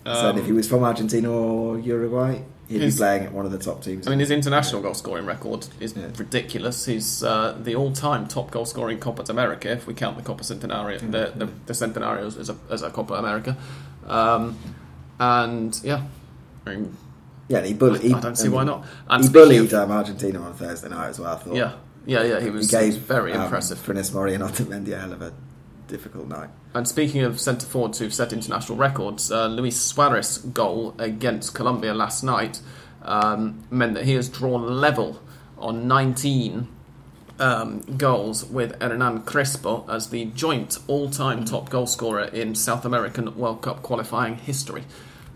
[0.04, 3.52] saying if he Um, was from Argentina or Uruguay, he'd be playing at one of
[3.52, 4.06] the top teams.
[4.06, 6.08] I mean, his international goal scoring record is Yeah.
[6.16, 6.86] ridiculous.
[6.86, 10.98] He's uh, the all-time top goal scoring Copa America, if we count the Copa Centenario,
[11.00, 13.56] the, the, the Centenario as a, as a Copa America.
[14.06, 14.58] Um,
[15.18, 16.02] and yeah,
[16.66, 16.96] I mean,
[17.48, 18.02] Yeah, he bullied.
[18.02, 18.84] He, I don't see why not.
[19.08, 21.34] And he bullied of- um, Argentina on Thursday night as well.
[21.34, 21.54] I thought.
[21.54, 21.72] yeah,
[22.06, 22.40] yeah, yeah.
[22.40, 23.78] He was, he he gave was very um, impressive.
[23.78, 25.32] Funes Mori and Otamendi a hell of a
[25.88, 26.48] difficult night.
[26.74, 31.94] And speaking of centre forwards who've set international records, uh, Luis Suarez' goal against Colombia
[31.94, 32.60] last night
[33.02, 35.20] um, meant that he has drawn level
[35.56, 36.68] on 19
[37.38, 43.36] um, goals with Hernan Crespo as the joint all-time top goal scorer in South American
[43.36, 44.84] World Cup qualifying history.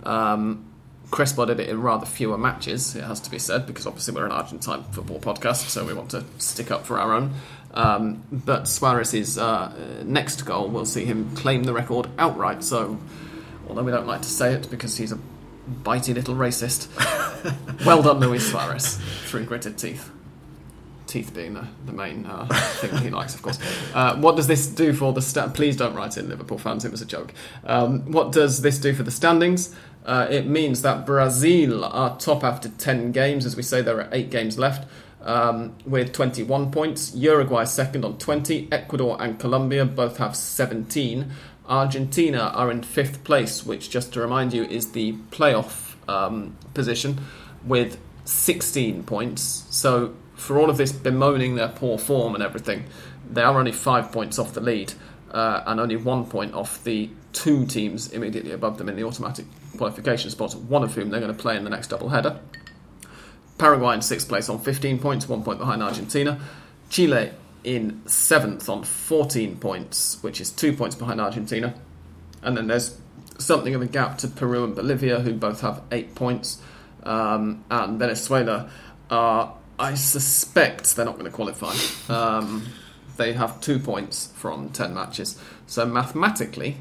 [0.03, 0.65] Um,
[1.11, 4.27] Crespo did it in rather fewer matches, it has to be said, because obviously we're
[4.27, 7.33] an Argentine football podcast, so we want to stick up for our own.
[7.79, 12.65] Um, but Suarez's uh, next goal will see him claim the record outright.
[12.65, 12.99] So,
[13.69, 15.19] although we don't like to say it because he's a
[15.85, 16.89] bitey little racist,
[17.87, 20.11] well done, Luis Suarez, through gritted teeth.
[21.07, 22.47] Teeth being the, the main uh,
[22.81, 23.61] thing he likes, of course.
[23.95, 26.85] Uh, what does this do for the sta- Please don't write in, Liverpool fans.
[26.85, 27.33] It was a joke.
[27.65, 29.73] Um, what does this do for the standings?
[30.05, 33.47] Uh, it means that Brazil are top after 10 games.
[33.47, 34.87] As we say, there are eight games left
[35.23, 37.15] um, with 21 points.
[37.15, 38.69] Uruguay second on 20.
[38.71, 41.31] Ecuador and Colombia both have 17.
[41.69, 47.21] Argentina are in fifth place, which, just to remind you, is the playoff um, position
[47.65, 49.65] with 16 points.
[49.71, 52.85] So, for all of this bemoaning their poor form and everything,
[53.31, 54.95] they are only five points off the lead
[55.33, 59.45] uh, and only one point off the two teams immediately above them in the automatic
[59.77, 62.41] qualification spots, one of whom they're going to play in the next double header.
[63.59, 66.41] Paraguay in sixth place on 15 points, one point behind Argentina.
[66.91, 67.33] Chile
[67.65, 71.75] in seventh on 14 points, which is two points behind Argentina.
[72.43, 72.99] And then there's
[73.39, 76.63] something of a gap to Peru and Bolivia, who both have eight points.
[77.03, 78.71] Um, and Venezuela
[79.11, 81.75] are, I suspect, they're not going to qualify.
[82.13, 82.67] Um,
[83.17, 85.41] they have two points from 10 matches.
[85.67, 86.77] So mathematically,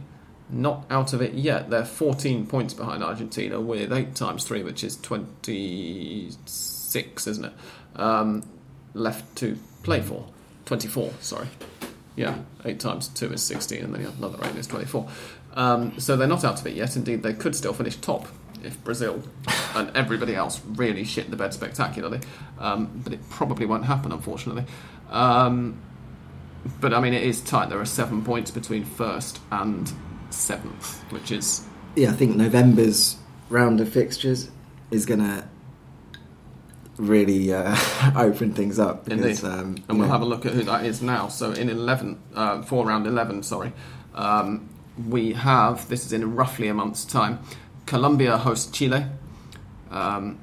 [0.50, 1.70] not out of it yet.
[1.70, 7.54] They're 14 points behind Argentina with 8 times 3, which is 26, isn't it?
[7.96, 8.44] Um,
[8.94, 10.28] left to play for.
[10.66, 11.48] 24, sorry.
[12.16, 15.08] Yeah, 8 times 2 is 16, and then you have another 8 is 24.
[15.54, 16.96] Um, so they're not out of it yet.
[16.96, 18.28] Indeed, they could still finish top
[18.64, 19.22] if Brazil
[19.76, 22.20] and everybody else really shit the bed spectacularly.
[22.60, 24.66] Um, but it probably won't happen, unfortunately.
[25.10, 25.80] Um,
[26.82, 27.70] but I mean, it is tight.
[27.70, 29.92] There are seven points between first and
[30.30, 31.66] seventh, which is
[31.96, 33.18] Yeah, I think November's
[33.50, 34.50] round of fixtures
[34.92, 35.48] is going to
[36.98, 37.76] really uh,
[38.16, 39.06] open things up.
[39.06, 39.60] Because, Indeed.
[39.60, 41.28] um, and we'll yeah, have a look at who that is now.
[41.28, 43.74] So in eleven, uh, for round eleven, sorry,
[44.16, 44.70] um,
[45.08, 47.40] we have this is in roughly a month's time.
[47.86, 49.06] Colombia host Chile.
[49.90, 50.40] Um,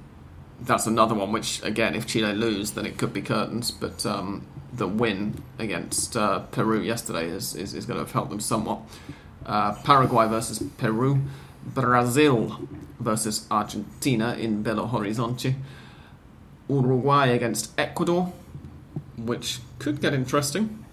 [0.60, 3.70] that's another one which, again, if Chile lose, then it could be curtains.
[3.70, 8.30] But um, the win against uh, Peru yesterday is, is, is going to have helped
[8.30, 8.80] them somewhat.
[9.46, 11.20] Uh, Paraguay versus Peru,
[11.64, 12.60] Brazil
[12.98, 15.54] versus Argentina in Belo Horizonte,
[16.68, 18.32] Uruguay against Ecuador,
[19.18, 20.84] which could get interesting.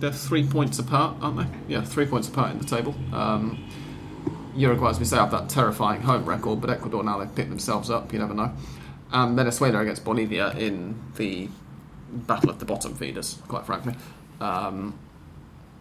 [0.00, 1.74] They're three points apart, aren't they?
[1.74, 2.94] Yeah, three points apart in the table.
[3.12, 3.62] Um,
[4.56, 7.88] Uruguay, as we say, have that terrifying home record, but Ecuador now they've picked themselves
[7.90, 8.12] up.
[8.12, 8.52] You never know.
[9.12, 11.48] And Venezuela against Bolivia in the
[12.10, 13.94] battle of the bottom feeders, quite frankly.
[14.40, 14.98] Um,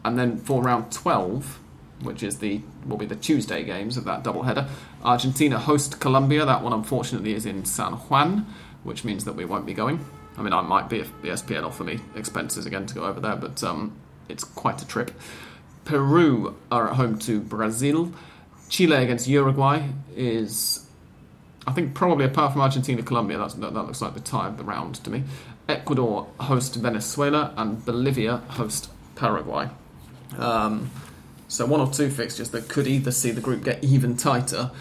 [0.05, 1.59] and then for round twelve,
[2.01, 4.67] which is the will be the Tuesday games of that double header,
[5.03, 6.45] Argentina host Colombia.
[6.45, 8.45] That one unfortunately is in San Juan,
[8.83, 10.03] which means that we won't be going.
[10.37, 13.35] I mean, I might be if ESPN offer me expenses again to go over there,
[13.35, 13.97] but um,
[14.29, 15.11] it's quite a trip.
[15.83, 18.13] Peru are at home to Brazil.
[18.69, 20.85] Chile against Uruguay is,
[21.67, 24.63] I think, probably apart from Argentina, Colombia, that, that looks like the tie of the
[24.63, 25.23] round to me.
[25.67, 29.69] Ecuador host Venezuela and Bolivia host Paraguay.
[30.37, 30.89] Um,
[31.49, 34.71] so one or two fixtures that could either see the group get even tighter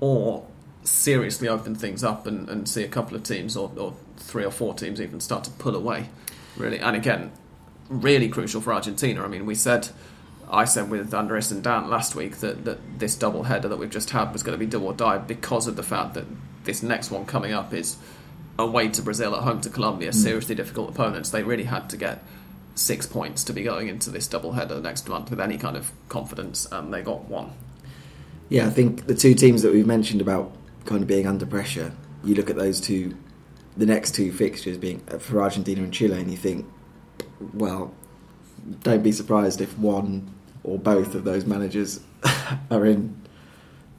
[0.00, 0.46] or
[0.84, 4.50] seriously open things up and, and see a couple of teams or, or three or
[4.50, 6.08] four teams even start to pull away.
[6.56, 7.30] Really, and again,
[7.88, 9.22] really crucial for Argentina.
[9.22, 9.88] I mean, we said
[10.50, 13.90] I said with Andres and Dan last week that, that this double header that we've
[13.90, 16.24] just had was going to be do or die because of the fact that
[16.64, 17.96] this next one coming up is
[18.58, 20.14] away to Brazil at home to Colombia, Mm.
[20.14, 21.30] seriously difficult opponents.
[21.30, 22.22] They really had to get
[22.74, 25.92] six points to be going into this double header next month with any kind of
[26.08, 27.52] confidence, and they got one.
[28.48, 30.54] Yeah, I think the two teams that we've mentioned about
[30.84, 31.92] kind of being under pressure,
[32.24, 33.16] you look at those two,
[33.76, 36.66] the next two fixtures being uh, for Argentina and Chile, and you think,
[37.54, 37.94] well,
[38.82, 40.32] don't be surprised if one
[40.64, 42.00] or both of those managers
[42.70, 43.20] are in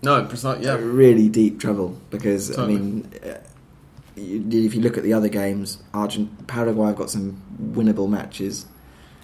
[0.02, 0.64] No, precise.
[0.64, 2.76] Yeah, really deep trouble because Totally.
[2.76, 3.38] I mean, uh,
[4.16, 8.66] if you look at the other games, Argent Paraguay have got some winnable matches.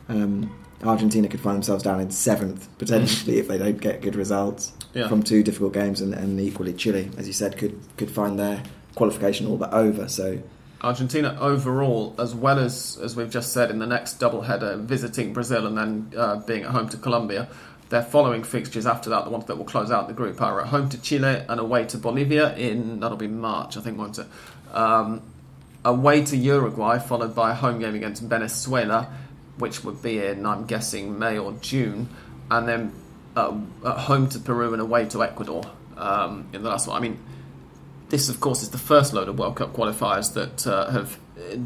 [0.08, 4.72] Um, Argentina could find themselves down in seventh potentially if they don't get good results
[4.94, 5.08] Yeah.
[5.08, 8.64] from two difficult games, and, and equally Chile, as you said, could could find their
[8.96, 10.08] qualification all but over.
[10.08, 10.40] So
[10.82, 15.34] Argentina overall, as well as as we've just said in the next double header, visiting
[15.34, 17.50] Brazil and then uh, being at home to Colombia.
[17.90, 20.68] Their following fixtures after that, the ones that will close out the group, are at
[20.68, 24.28] home to Chile and away to Bolivia in that'll be March, I think, won't it?
[24.72, 25.22] Um,
[25.84, 29.12] away to Uruguay, followed by a home game against Venezuela,
[29.58, 32.10] which would be in, I'm guessing, May or June,
[32.52, 32.94] and then
[33.36, 33.52] uh,
[33.84, 35.64] home to Peru and away to Ecuador
[35.98, 36.98] um, in the last one.
[36.98, 37.20] I mean,
[38.10, 41.20] this, of course, is the first load of World Cup qualifiers that uh, have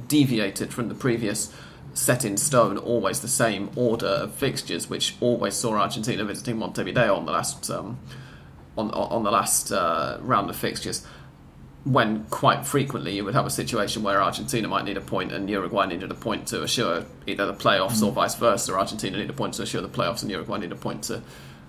[0.08, 1.54] deviated from the previous
[1.94, 7.16] set in stone, always the same order of fixtures, which always saw Argentina visiting Montevideo
[7.16, 8.00] on the last um,
[8.78, 11.06] on on the last uh, round of fixtures.
[11.84, 15.50] When quite frequently you would have a situation where Argentina might need a point and
[15.50, 18.74] Uruguay needed a point to assure either the playoffs or vice versa.
[18.74, 21.22] Argentina needed a point to assure the playoffs and Uruguay needed a point to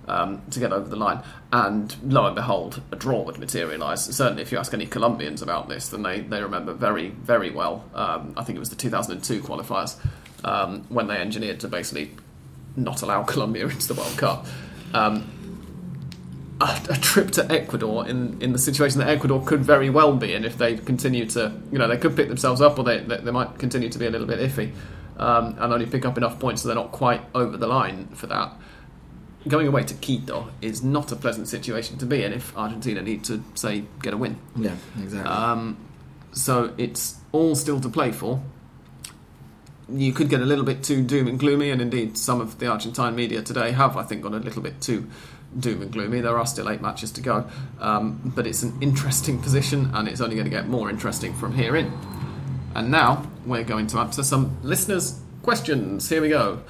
[0.06, 1.22] um, to get over the line.
[1.52, 4.04] And lo and behold, a draw would materialise.
[4.04, 7.84] Certainly, if you ask any Colombians about this, then they, they remember very, very well.
[7.94, 9.96] Um, I think it was the 2002 qualifiers
[10.44, 12.12] um, when they engineered to basically
[12.76, 14.46] not allow Colombia into the World Cup.
[16.60, 20.34] A, a trip to Ecuador in, in the situation that Ecuador could very well be
[20.34, 23.16] in if they continue to, you know, they could pick themselves up or they, they,
[23.16, 24.72] they might continue to be a little bit iffy
[25.18, 28.28] um, and only pick up enough points so they're not quite over the line for
[28.28, 28.52] that
[29.48, 33.24] going away to Quito is not a pleasant situation to be in if Argentina need
[33.24, 34.38] to, say, get a win.
[34.56, 35.30] yeah, exactly.
[35.30, 35.76] Um,
[36.32, 38.42] so it's all still to play for.
[39.88, 42.66] You could get a little bit too doom and gloomy, and indeed some of the
[42.66, 45.08] Argentine media today have, I think, gone a little bit too
[45.58, 46.20] doom and gloomy.
[46.20, 47.48] There are still eight matches to go,
[47.80, 51.54] um, but it's an interesting position, and it's only going to get more interesting from
[51.54, 51.92] here in.
[52.74, 56.08] And now we're going to answer some listeners' questions.
[56.08, 56.62] Here we go.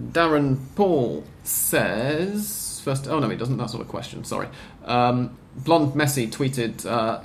[0.00, 3.08] Darren Paul says first.
[3.08, 3.56] Oh no, he doesn't.
[3.56, 4.24] That's not a question.
[4.24, 4.48] Sorry.
[4.84, 7.24] Um, Blonde Messi tweeted uh, uh,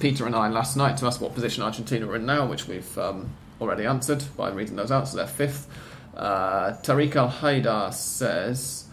[0.00, 2.96] Peter and I last night to ask what position Argentina are in now, which we've
[2.98, 5.08] um, already answered by reading those out.
[5.08, 5.68] So they're fifth.
[6.16, 8.84] Uh, Tariq Al Haidar says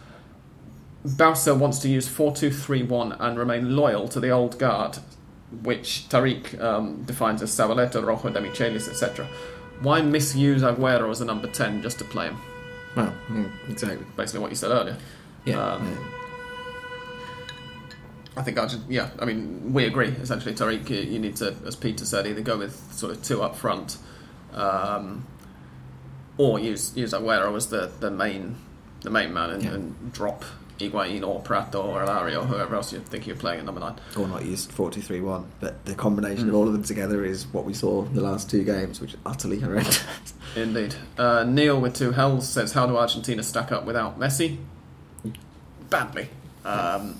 [1.05, 4.97] Bauza wants to use four two three one and remain loyal to the old guard,
[5.63, 9.25] which Tariq um, defines as Zabaleta, Rojo, Demichelis, etc.
[9.81, 12.37] Why misuse Aguero as a number ten just to play him?
[12.95, 14.05] well, mm, exactly.
[14.17, 14.97] basically what you said earlier.
[15.45, 15.63] Yeah.
[15.73, 15.97] Um,
[18.35, 20.89] I think I just, yeah, I mean, we agree, essentially, Tariq.
[20.89, 23.97] You, you need to, as Peter said, either go with sort of two up front
[24.53, 25.25] um,
[26.37, 28.55] or use use Aguero as the, the main
[29.01, 29.71] the main man and, Yeah.
[29.73, 30.43] and drop
[30.79, 33.95] Higuain or Pratto or Alario or whoever else you think you're playing at number nine.
[34.17, 35.45] Or not used 4 3 1.
[35.59, 36.49] But the combination Mm.
[36.49, 39.13] of all of them together is what we saw in the last two games, which
[39.13, 40.01] is utterly horrendous.
[40.55, 40.95] Indeed.
[41.17, 44.57] Uh, Neil with two hells says, "How do Argentina stack up without Messi?"
[45.89, 46.29] Badly.
[46.65, 47.15] Um,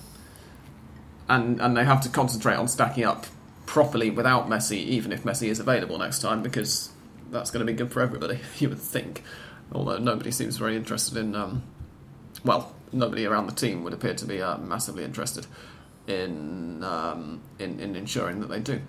[1.28, 3.26] and and they have to concentrate on stacking up
[3.66, 6.90] properly without Messi, even if Messi is available next time, because
[7.32, 8.40] that's going to be good for everybody.
[8.60, 9.24] You would think,
[9.72, 11.36] although nobody seems very interested in.
[11.36, 11.64] Um,
[12.44, 15.48] well, nobody around the team would appear to be uh, massively interested
[16.08, 18.82] in, um, in in ensuring that they do.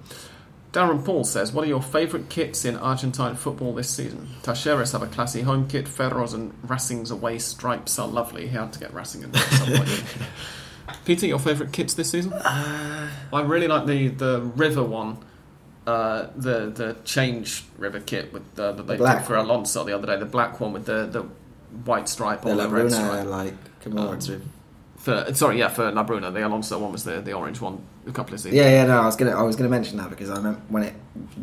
[0.73, 4.29] Darren Paul says, "What are your favourite kits in Argentine football this season?
[4.43, 5.89] Talleres have a classy home kit.
[5.89, 8.47] Ferros and Racing's away stripes are lovely.
[8.47, 10.05] He had to get Racing in there at some point.
[11.05, 12.33] Peter, your favourite kits this season?
[12.33, 15.19] Uh, I really like the the River one,
[15.87, 19.95] uh, the the change River kit with the, that they black did for Alonso the
[19.95, 20.17] other day.
[20.17, 21.23] The black one with the the
[21.85, 23.27] white stripe the on the red stripe.
[23.27, 24.43] like, commemorative.
[24.97, 28.35] For, sorry, yeah, for Labruna, the Alonso one was the the orange one a couple
[28.35, 28.57] of seasons.
[28.57, 30.83] Yeah, yeah, no, I was gonna, I was gonna mention that because I remember when
[30.83, 30.95] it,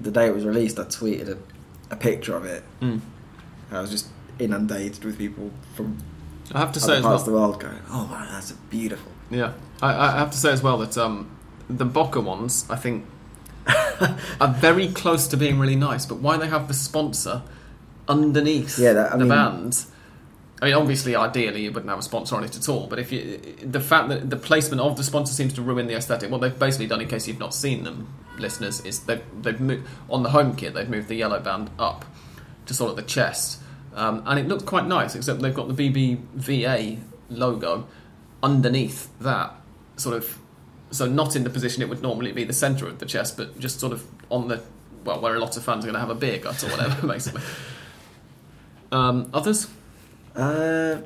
[0.03, 1.38] the day it was released, I tweeted a,
[1.93, 2.63] a picture of it.
[2.81, 3.01] Mm.
[3.71, 4.07] I was just
[4.39, 5.97] inundated with people from
[6.53, 7.17] I have to say as well.
[7.17, 10.77] the world going, "Oh man, that's beautiful." Yeah, I, I have to say as well
[10.77, 11.29] that um,
[11.67, 13.05] the Boca ones, I think,
[14.39, 16.05] are very close to being really nice.
[16.05, 17.41] But why they have the sponsor
[18.07, 19.85] underneath Yeah, that- the mean- band?
[20.62, 22.88] I mean, obviously, ideally, you wouldn't have a sponsor on it at all.
[22.88, 25.95] But if you, the fact that the placement of the sponsor seems to ruin the
[25.95, 26.32] aesthetic.
[26.32, 29.88] What they've basically done, in case you've not seen them, listeners, is they've they've moved
[30.10, 30.74] on the home kit.
[30.74, 32.05] They've moved the yellow band up
[32.66, 33.62] to sort of the chest,
[33.93, 35.14] um, and it looks quite nice.
[35.14, 37.88] Except they've got the BBVA logo
[38.41, 39.53] underneath that
[39.97, 40.39] sort of
[40.91, 43.60] so not in the position it would normally be the centre of the chest, but
[43.60, 44.62] just sort of on the
[45.03, 47.08] well where a lot of fans are going to have a beer gut or whatever,
[47.14, 47.41] basically.
[48.91, 49.68] Um, others,
[50.38, 51.01] Uh,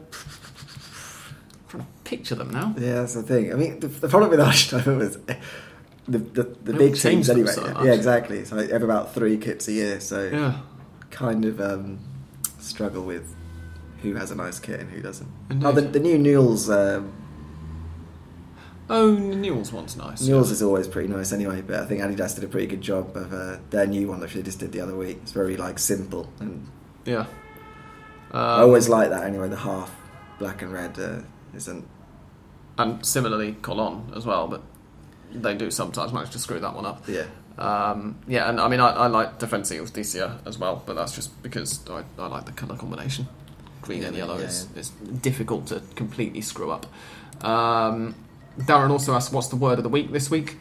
[1.69, 2.73] trying to picture them now.
[2.77, 3.51] yeah, that's the thing.
[3.53, 5.17] I mean, the, the problem with Arsenal was
[6.07, 7.51] the the, the big teams anyway.
[7.53, 8.43] so yeah, exactly.
[8.45, 10.59] So I have about three kits a year, so Yeah,
[11.09, 11.99] kind of um,
[12.59, 13.33] struggle with
[14.01, 15.29] who has a nice kit and who doesn't.
[15.49, 15.65] Indeed.
[15.65, 17.13] Oh, the, the new Newell's um,
[18.89, 20.21] Oh, Newell's one's nice.
[20.21, 23.15] Newell's is always pretty nice anyway, but I think Adidas did a pretty good job
[23.15, 25.19] of uh, their new one, which they just did the other week.
[25.21, 26.67] It's very like simple, and
[27.05, 27.27] Yeah.
[28.31, 29.49] I Um, always like that anyway.
[29.49, 29.93] The half
[30.39, 31.19] black and red uh,
[31.55, 31.85] isn't.
[32.77, 34.61] and similarly Colon as well, but
[35.33, 37.03] they do sometimes manage to screw that one up.
[37.07, 37.25] Yeah,
[37.57, 41.41] Um, yeah, and I mean, I, I like Defensa Justicia as well, but that's just
[41.43, 43.27] because I, I like the colour combination.
[43.81, 44.79] Green and yellow yeah, is, yeah.
[44.81, 46.85] is difficult to completely screw up.
[47.43, 48.15] Um,
[48.59, 50.57] Darren also asked, what's the word of the week this week?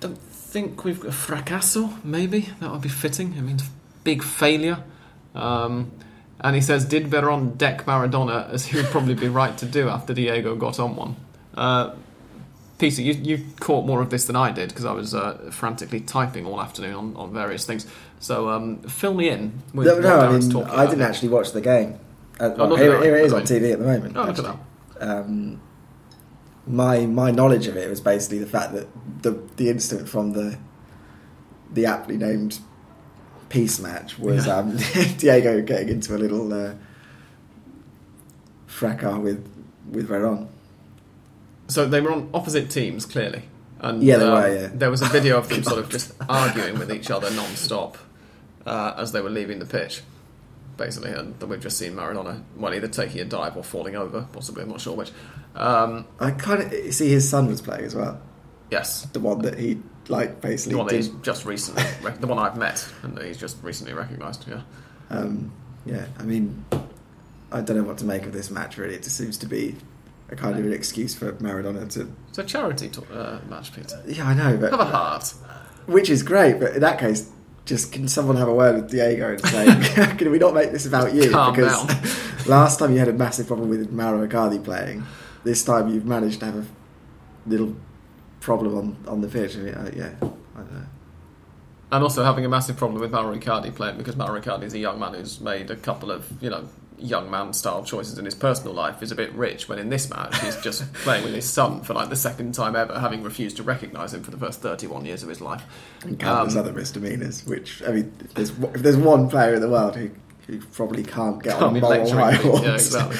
[0.00, 2.48] Don't think we've got fracaso, maybe?
[2.60, 3.34] That would be fitting.
[3.34, 3.64] It means
[4.04, 4.82] big failure.
[5.38, 5.92] Um,
[6.40, 9.88] and he says, did Veron deck Maradona as he would probably be right to do
[9.88, 11.16] after Diego got on one?
[11.54, 11.94] Uh,
[12.78, 15.98] Peter, you, you caught more of this than I did because I was uh, frantically
[16.00, 17.86] typing all afternoon on, on various things.
[18.20, 19.62] So um, fill me in.
[19.74, 21.08] With no, what no I mean, I didn't here.
[21.08, 21.98] actually watch the game.
[22.38, 23.42] Uh, Oh, here, that, here it is on.
[23.42, 24.16] TV at the moment.
[24.16, 24.60] Oh, look at actually.
[25.00, 25.60] Um,
[26.68, 28.86] my my knowledge of it was basically the fact that
[29.22, 30.58] the the incident from the
[31.72, 32.60] the aptly named
[33.48, 34.56] peace match was Yeah.
[34.58, 34.76] um,
[35.18, 36.74] Diego getting into a little uh,
[38.66, 39.46] fracas with
[39.90, 40.48] with Veron.
[41.68, 43.42] So they were on opposite teams, clearly.
[43.80, 44.70] And, Yeah, they um, were, yeah.
[44.74, 47.96] There was a video of them sort of just arguing with each other non-stop
[48.66, 50.02] uh, as they were leaving the pitch,
[50.76, 51.10] basically.
[51.12, 54.70] And we've just seen Maradona, well, either taking a dive or falling over, possibly, I'm
[54.70, 55.12] not sure which.
[55.54, 58.20] Um, I kind of see his son was playing as well.
[58.70, 59.78] yes, The one that he
[60.08, 61.82] like basically the one that he's just recently,
[62.20, 64.62] the one I've met, and that he's just recently recognised, yeah.
[65.10, 65.52] Um,
[65.86, 66.64] yeah, I mean,
[67.50, 68.76] I don't know what to make of this match.
[68.78, 69.76] Really, it just seems to be
[70.30, 72.12] a kind of an excuse for Maradona to.
[72.28, 74.02] It's a charity to- uh, match, Peter.
[74.06, 75.32] Yeah, I know, but Have a heart.
[75.86, 76.60] which is great.
[76.60, 77.30] But in that case,
[77.64, 80.86] just can someone have a word with Diego and say, can we not make this
[80.86, 81.30] about you?
[81.30, 82.46] Calm because down.
[82.46, 85.04] last time you had a massive problem with Mauro Icardi playing.
[85.44, 86.66] This time you've managed to have a
[87.46, 87.76] little
[88.40, 89.56] problem on, on the pitch.
[89.56, 90.86] Uh, yeah, I don't know.
[91.90, 94.78] And also having a massive problem with Mauro Icardi playing because Mauro Icardi is a
[94.78, 96.68] young man who's made a couple of, you know,
[97.00, 100.10] young man style choices in his personal life is a bit rich when in this
[100.10, 103.56] match he's just playing with his son for like the second time ever, having refused
[103.56, 105.62] to recognise him for the first 31 years of his life.
[106.02, 107.46] And countless Um, other misdemeanors.
[107.46, 110.10] Which I mean, if there's if there's one player in the world who,
[110.46, 112.62] who probably can't get Can't on moral high horse.
[112.62, 113.18] Yeah, exactly.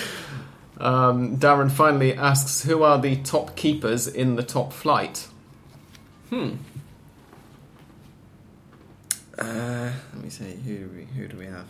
[0.79, 5.27] Um, Darren finally asks, who are the top keepers in the top flight?
[6.31, 6.55] Hmm.
[9.39, 10.55] Uh, let me see.
[10.65, 11.67] Who do we, who do we have?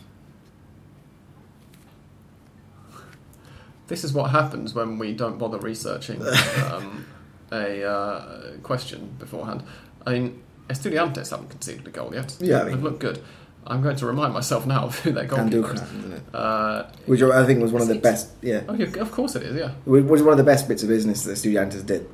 [3.89, 6.23] This is what happens when we don't bother researching
[6.71, 7.07] um,
[7.51, 9.63] a uh, question beforehand.
[10.07, 12.37] I mean, Estudiantes haven't conceded a goal yet.
[12.41, 13.23] Yeah, I mean- they've looked good.
[13.69, 16.35] I'm going to remind myself now of who their Can goalkeeper is.
[16.35, 18.31] Uh, Which I think was one of the best.
[18.43, 19.57] Yeah, oh, yeah, of course it is.
[19.57, 22.09] Yeah, It was one of the best bits of business that Studiantes did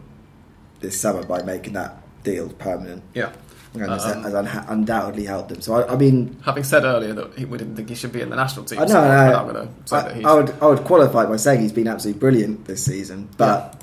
[0.80, 3.30] this summer by making that deal permanent, yeah.
[3.74, 5.60] and Um, has unha- undoubtedly helped them.
[5.60, 8.20] So I, I mean, Having said earlier that he, we didn't think he should be
[8.20, 9.38] in the national team, I know, so know.
[9.38, 10.24] I'm going to say that I, he's.
[10.26, 13.80] I would I would qualify by saying he's been absolutely brilliant this season, but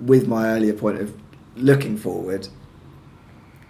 [0.00, 1.12] with my earlier point of
[1.56, 2.48] looking forward,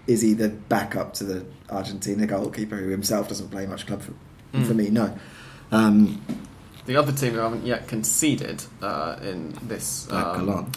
[0.06, 4.12] is he the backup to the Argentina goalkeeper who himself doesn't play much club for,
[4.52, 4.66] Mm.
[4.66, 4.90] for me?
[4.90, 5.16] No.
[5.70, 6.20] Um,
[6.84, 10.70] The other team who haven't yet conceded uh, in this um,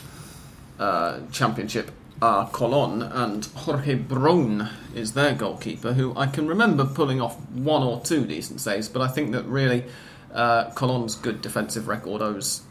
[0.80, 7.20] uh, championship are Colon and Jorge Broun is their goalkeeper, who I can remember pulling
[7.20, 9.84] off one or two decent saves, but I think that really
[10.34, 12.62] uh, Colon's good defensive record owes.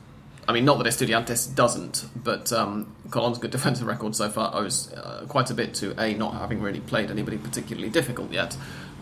[0.47, 4.93] I mean, not that Estudiantes doesn't, but um, Colon's good defensive record so far owes
[4.93, 8.57] uh, quite a bit to A, not having really played anybody particularly difficult yet,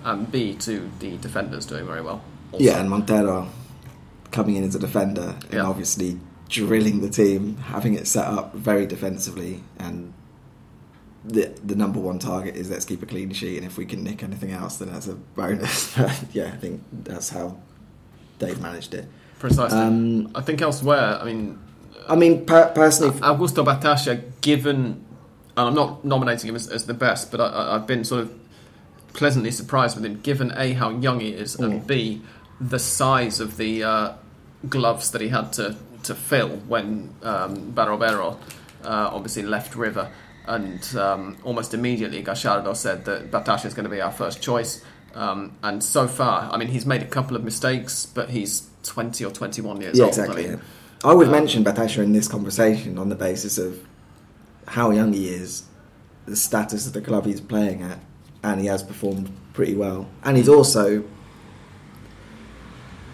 [0.04, 2.22] and B, to the defenders doing very well.
[2.52, 2.64] also.
[2.64, 3.48] Yeah, and Montero
[4.30, 5.62] coming in as a defender and Yeah.
[5.66, 6.18] obviously
[6.48, 10.12] drilling the team, having it set up very defensively, and
[11.24, 14.02] the the number one target is let's keep a clean sheet, and if we can
[14.04, 15.96] nick anything else, then that's a bonus.
[16.32, 17.56] yeah, I think that's how
[18.38, 19.06] they've managed it.
[19.42, 19.80] Precisely.
[19.80, 21.58] Um, I think elsewhere, I mean,
[22.08, 25.04] I mean, per- personally, Augusto Batalla, given,
[25.56, 28.30] and I'm not nominating him as, as the best, but I, I've been sort of
[29.14, 31.86] pleasantly surprised with him, given A, how young he is, and Mm.
[31.88, 32.22] B,
[32.60, 34.12] the size of the uh,
[34.68, 35.74] gloves that he had to,
[36.04, 38.36] to fill when um, Barovero
[38.84, 40.08] uh, obviously left River.
[40.46, 44.84] And um, almost immediately, Gallardo said that Batalla is going to be our first choice.
[45.14, 49.24] Um, and so far, I mean, he's made a couple of mistakes, but he's 20
[49.24, 50.10] or 21 years yeah, old.
[50.10, 50.44] exactly.
[50.44, 51.10] I mean, yeah.
[51.10, 53.80] I would um, mention Batalla in this conversation on the basis of
[54.68, 55.64] how young he is,
[56.26, 57.98] the status of the club he's playing at,
[58.42, 60.08] and he has performed pretty well.
[60.24, 61.04] And he's also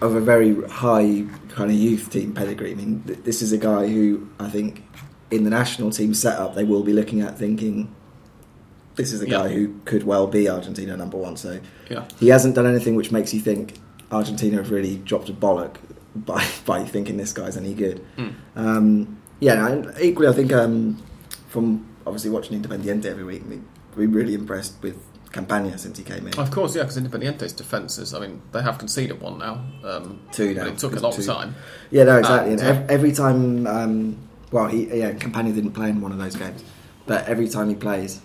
[0.01, 2.73] of a very high kind of youth team pedigree.
[2.73, 4.85] I mean, th- this is a guy who I think
[5.31, 7.95] in the national team setup they will be looking at thinking
[8.95, 9.39] this is a Yeah.
[9.39, 11.37] guy who could well be Argentina number one.
[11.37, 11.61] So
[11.91, 12.05] yeah.
[12.19, 13.75] he hasn't done anything which makes you think
[14.11, 15.77] Argentina have really dropped a bollock
[16.15, 18.05] by by thinking this guy's any good.
[18.17, 18.35] Mm.
[18.57, 21.03] Um, yeah, and equally, I think um,
[21.49, 23.61] from obviously watching Independiente every week, we
[23.97, 24.97] we're really impressed with
[25.33, 26.35] Campaña since he came in.
[26.39, 29.63] Of course, yeah, because Independiente's defences, I mean, they have conceded one now.
[29.85, 30.65] Um, Two now.
[30.65, 31.23] But it took a long two.
[31.25, 31.55] time.
[31.91, 32.53] Yeah, no, exactly.
[32.53, 34.17] And, and ev- every time, um,
[34.51, 36.65] well, he yeah, Campaña didn't play in one of those games,
[37.07, 38.21] but every time he plays,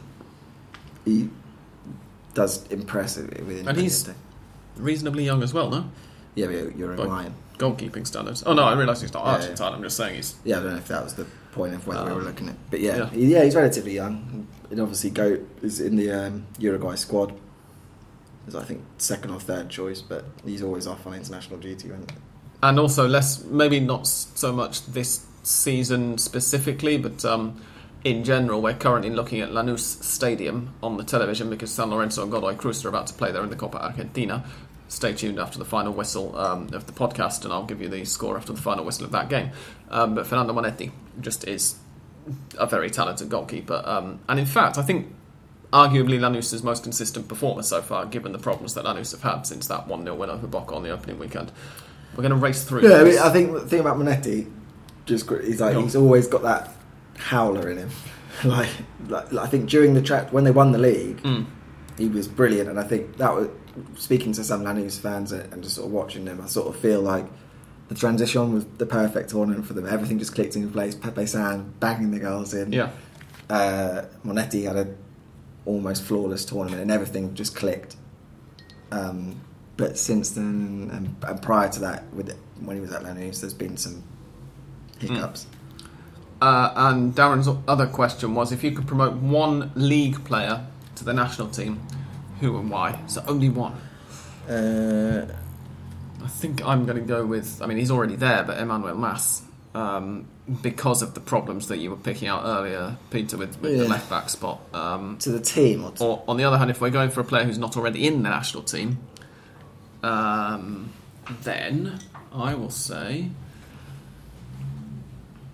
[1.05, 1.29] he
[2.33, 3.67] does impress with Independiente.
[3.67, 4.09] And he's-
[4.77, 5.89] Reasonably young as well, no?
[6.35, 8.43] yeah, but you're, you're Like- Goalkeeping standards.
[8.45, 9.73] Oh, no, I realise he's not Yeah, Argentine.
[9.73, 10.35] I'm just saying he's.
[10.43, 12.49] Yeah, I don't know if that was the point of whether we were Um, looking
[12.49, 13.09] at, but yeah, yeah.
[13.13, 14.47] Yeah, he's relatively young.
[14.71, 17.33] And obviously, go is in the um, Uruguay squad.
[18.47, 21.91] Is I think second or third choice, but he's always off on international duty.
[22.63, 27.61] And also, less, maybe not so much this season specifically, but um,
[28.03, 32.31] in general, we're currently looking at Lanús Stadium on the television because San Lorenzo and
[32.31, 34.43] Godoy Cruz are about to play there in the Copa Argentina.
[34.89, 38.03] Stay tuned after the final whistle um, of the podcast, and I'll give you the
[38.03, 39.51] score after the final whistle of that game.
[39.89, 40.91] Um, but Fernando Monetti
[41.21, 41.75] just is
[42.57, 43.81] a very talented goalkeeper.
[43.85, 45.07] Um, and in fact, I think
[45.71, 49.67] arguably Lanús' most consistent performer so far, given the problems that Lanús have had since
[49.67, 51.51] that 1 0 win over Boca on the opening weekend.
[52.15, 52.87] We're going to race through.
[52.87, 53.17] yeah, I, mean.
[53.17, 54.51] I think the thing about Monetti,
[55.05, 56.69] just he's like he's always got that
[57.17, 57.89] howler in him.
[58.43, 58.69] like,
[59.07, 61.45] like, I think during the track when they won the league, Mm.
[61.97, 63.47] he was brilliant, and I think that was
[63.97, 66.41] speaking to some Lanús fans and just sort of watching them.
[66.41, 67.25] I sort of feel like
[67.89, 69.85] the transition was the perfect tournament for them.
[69.87, 70.95] Everything just clicked into place.
[70.95, 72.71] Pepe Sand banging the goals in.
[72.71, 72.89] Yeah.
[73.49, 74.95] uh, Monetti had a
[75.65, 77.95] almost flawless tournament, and everything just clicked.
[78.91, 79.41] Um,
[79.77, 83.53] but since then, and, and prior to that, with when he was at Lanús, there's
[83.53, 84.03] been some
[84.99, 85.47] hiccups.
[86.43, 90.65] Uh, and Darren's other question was if you could promote one league player
[90.95, 91.79] to the national team,
[92.41, 92.99] who and why?
[93.07, 93.71] So only one.
[94.49, 95.25] Uh,
[96.21, 97.61] I think I'm going to go with.
[97.61, 99.41] I mean, he's already there, but Emmanuel Mas,
[99.73, 100.27] um,
[100.61, 104.09] because of the problems that you were picking out earlier, Peter, with, with the left
[104.09, 104.59] back spot.
[104.73, 107.21] Um, to the team, or to, or on the other hand, if we're going for
[107.21, 108.97] a player who's not already in the national team,
[110.03, 110.91] um,
[111.43, 111.99] then
[112.33, 113.29] I will say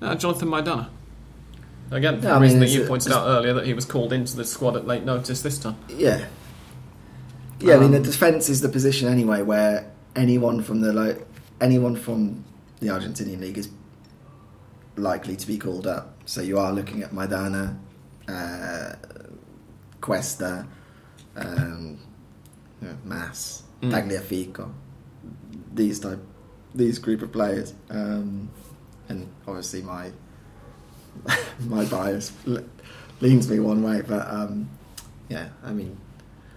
[0.02, 0.89] uh, Jonathan Maidana.
[1.91, 3.86] Again, for Yeah, I the mean, reason that you pointed out earlier that he was
[3.86, 5.76] called into the squad at late notice this time.
[5.89, 6.26] yeah,
[7.60, 7.76] yeah.
[7.76, 11.26] I mean, the Um, defense is the position anyway where anyone from the like
[11.60, 12.43] anyone from
[12.80, 13.70] the Argentinian league is
[14.97, 16.16] likely to be called up.
[16.26, 17.76] So you are looking at Maidana,
[18.28, 18.93] uh,
[20.02, 20.66] Cuesta,
[21.36, 21.97] um,
[22.82, 23.91] you Mas, Mm.
[23.91, 24.70] Tagliafico,
[25.74, 26.20] these type,
[26.76, 28.50] these group of players, um,
[29.10, 30.12] and obviously my
[31.68, 32.32] my bias
[33.20, 34.70] leans me one way, but um,
[35.28, 35.97] yeah, I mean,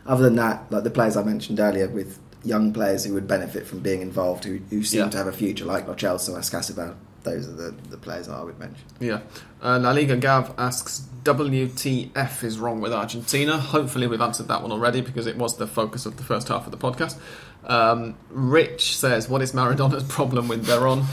[0.07, 3.67] other than that, like the players I mentioned earlier, with young players who would benefit
[3.67, 5.09] from being involved, who, who seem Yeah.
[5.11, 8.59] to have a future, like Lo Celso, Ascacibar, those are the, the players I would
[8.59, 8.85] mention.
[9.01, 9.21] Yeah.
[9.63, 13.59] Uh, La Liga Gav asks, WTF is wrong with Argentina?
[13.59, 16.67] Hopefully, we've answered that one already because it was the focus of the first half
[16.67, 17.17] of the podcast.
[17.65, 21.05] Um, Rich says, What is Maradona's problem with Veron?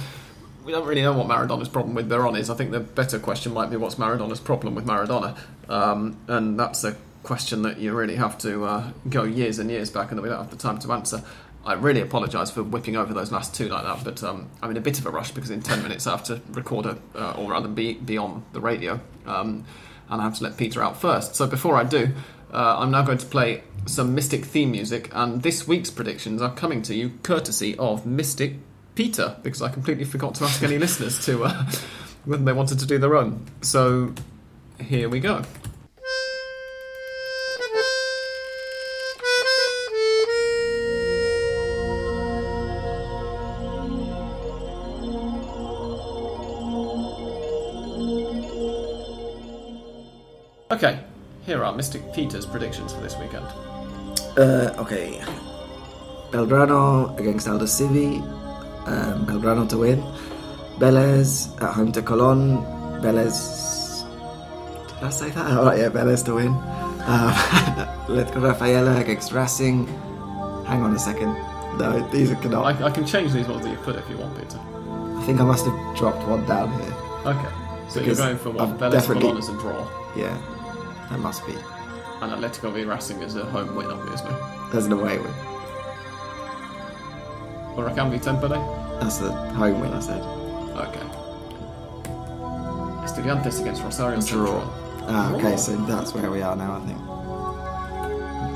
[0.69, 2.51] We don't really know what Maradona's problem with Veron is.
[2.51, 5.35] I think the better question might be, What's Maradona's problem with Maradona?
[5.67, 9.89] Um, and that's a question that you really have to uh, go years and years
[9.89, 11.23] back and that we don't have the time to answer.
[11.65, 14.77] I really apologise for whipping over those last two like that, but um, I'm in
[14.77, 17.33] a bit of a rush because in 10 minutes I have to record a, uh,
[17.39, 19.65] or rather be, be on the radio, um,
[20.07, 21.33] and I have to let Peter out first.
[21.33, 22.09] So before I do,
[22.53, 26.53] uh, I'm now going to play some Mystic theme music, and this week's predictions are
[26.53, 28.57] coming to you courtesy of Mystic
[28.99, 31.71] Peter, because I completely forgot to ask any listeners to uh,
[32.25, 33.45] whether they wanted to do their own.
[33.61, 34.13] So
[34.81, 35.41] here we go.
[50.71, 50.99] Okay,
[51.45, 53.45] here are Mystic Peter's predictions for this weekend.
[54.37, 55.21] Uh, okay.
[56.31, 58.48] Belgrano against Aldosivi.
[58.85, 60.01] Um, Belgrano to win.
[60.79, 62.57] Velez at home to Colon.
[63.01, 64.05] Velez.
[64.87, 65.45] Did I say that?
[65.57, 66.47] Oh, yeah, Velez to win.
[66.47, 67.31] Um,
[68.07, 69.87] Letco Rafaela against Racing.
[70.65, 71.33] Hang on a second.
[71.77, 72.65] No, these are cannot.
[72.81, 74.59] I, I can change these ones that you put if you want, Peter.
[74.59, 76.93] I think I must have dropped one down here.
[77.25, 77.49] Okay,
[77.89, 78.73] so Because you're going for one.
[78.83, 80.35] I've definitely- Colón as a draw, Yeah,
[81.09, 81.53] that must be.
[82.21, 84.31] and Atletico v Racing as a home win, obviously.
[84.71, 85.33] There's an away win.
[87.79, 88.59] Huracan v Temperley.
[88.99, 90.21] That's the home win, I said.
[90.75, 91.05] Okay.
[93.05, 94.21] Estudiantes against Rosario Draw.
[94.21, 94.63] Central.
[95.07, 96.99] Ah, okay, so that's where we are now, I think.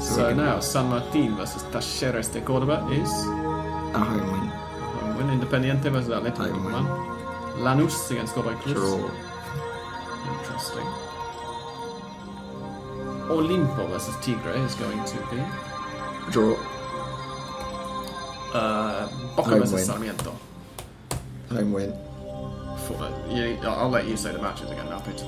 [0.03, 3.09] So, can- now San Martin versus Talleres de Córdoba is
[3.95, 4.47] A home win.
[4.49, 5.29] home win.
[5.39, 6.73] Independiente versus Atletico Home win.
[6.73, 7.63] Tucumán.
[7.63, 8.73] Lanús against Godoy Cruz.
[8.75, 9.09] Draw.
[10.37, 10.87] Interesting.
[13.29, 15.41] Olimpo versus Tigre is going to be.
[16.31, 16.55] Draw.
[18.53, 19.83] Uh, Boca Home versus win.
[19.85, 20.35] Sarmiento.
[21.51, 21.91] Home win.
[22.87, 25.25] For, uh, you, I'll let you say the matches again now, Peter.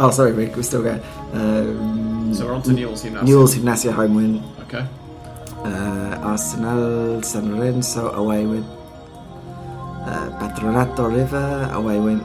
[0.00, 1.00] Oh, sorry, Rick, we're still going.
[1.32, 3.24] Um, So we're on to Newell's Gimnasia.
[3.24, 4.42] Newell's Gimnasia home win.
[4.62, 4.86] Okay.
[5.64, 8.62] Uh, Arsenal San Lorenzo away win.
[8.62, 12.20] Uh, Patronato River away win.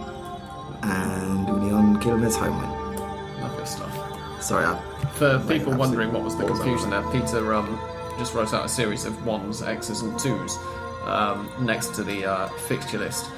[0.84, 3.42] And Union Quilmes home win.
[3.42, 4.44] Lovely stuff.
[4.44, 4.80] Sorry, I,
[5.14, 7.80] For people wondering what was the confusion there, Peter um,
[8.18, 10.58] just wrote out a series of ones, X's, and twos
[11.06, 13.30] um, next to the uh, fixture list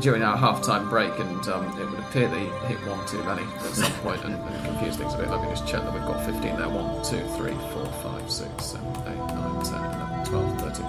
[0.00, 3.74] during our half-time break, and um, it would appear he hit one too many at
[3.74, 5.28] some point and, and confused things a bit.
[5.30, 6.68] Let me just check that we've got 15 there.
[6.68, 10.86] 1, 2, 3, 4, 5, 6, 7, 8, 9, 10, 11, 12, 13,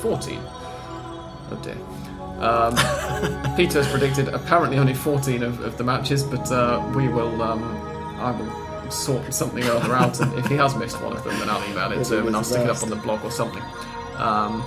[0.00, 0.40] 14.
[1.48, 1.76] Oh dear.
[2.40, 2.74] Um,
[3.56, 7.40] Peter has predicted apparently only 14 of, of the matches, but uh, we will.
[7.40, 7.62] Um,
[8.18, 11.38] I will sort something or other out, and if he has missed one of them,
[11.38, 13.30] then I'll email it to him and I'll stick it up on the blog or
[13.30, 13.62] something.
[14.16, 14.64] Um,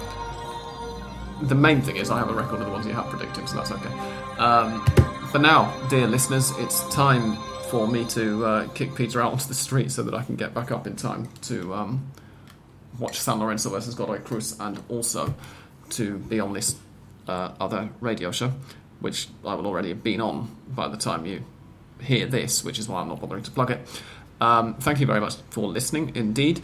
[1.44, 3.56] the main thing is I have a record of the ones you have predicted, so
[3.58, 3.94] that's okay.
[4.38, 4.86] Um,
[5.32, 7.38] for now, dear listeners, it's time
[7.70, 10.54] for me to uh, kick Peter out onto the street so that I can get
[10.54, 12.12] back up in time to um,
[12.98, 15.34] watch San Lorenzo versus Godoy Cruz and also
[15.92, 16.76] to be on this
[17.28, 18.52] uh, other radio show,
[19.00, 21.44] which I will already have been on by the time you
[22.02, 24.02] hear this, which is why I'm not bothering to plug it.
[24.42, 26.62] Um, thank you very much for listening, indeed.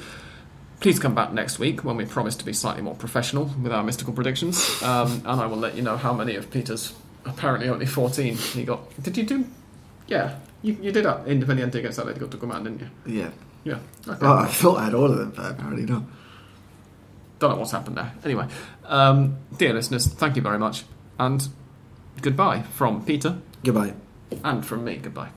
[0.79, 3.83] Please come back next week when we promise to be slightly more professional with our
[3.83, 6.93] mystical predictions, um, and I will let you know how many of Peter's
[7.25, 9.01] apparently only 14 he got.
[9.01, 9.45] Did you do?
[10.07, 12.89] Yeah, you, you did that Independiente against Atletico Tucumán, didn't you?
[13.05, 13.29] yeah.
[13.63, 13.79] Yeah.
[14.07, 14.19] Okay.
[14.21, 16.03] Well, I thought I had all of them, but apparently not.
[17.39, 18.13] Don't know what's happened there.
[18.23, 18.47] Anyway,
[18.83, 20.83] um, dear listeners, thank you very much,
[21.17, 21.49] and
[22.21, 23.95] goodbye from Peter Goodbye.
[24.43, 24.97] And from me.
[24.97, 25.31] Goodbye.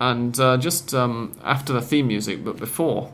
[0.00, 3.12] And uh, just um, after the theme music, but before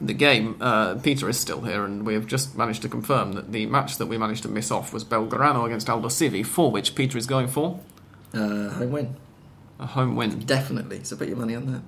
[0.00, 3.52] the game, uh, Peter is still here, and we have just managed to confirm that
[3.52, 7.16] the match that we managed to miss off was Belgrano against Aldosivi, for which Peter
[7.16, 7.80] is going for
[8.34, 9.16] Uh, home win.
[9.78, 10.40] a home win.
[10.40, 11.04] Definitely.
[11.04, 11.82] So put your money on that.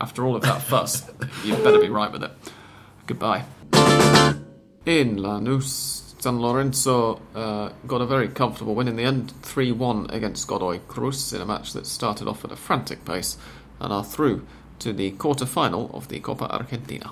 [0.00, 1.10] After all of that fuss,
[1.44, 2.32] you'd better be right with it.
[3.06, 3.44] Goodbye.
[4.86, 10.10] In Lanús, San Lorenzo uh, got a very comfortable win in the end, 3 1
[10.10, 13.36] against Godoy Cruz in a match that started off at a frantic pace
[13.80, 14.46] and are through
[14.78, 17.04] to the quarter final of the Copa Argentina.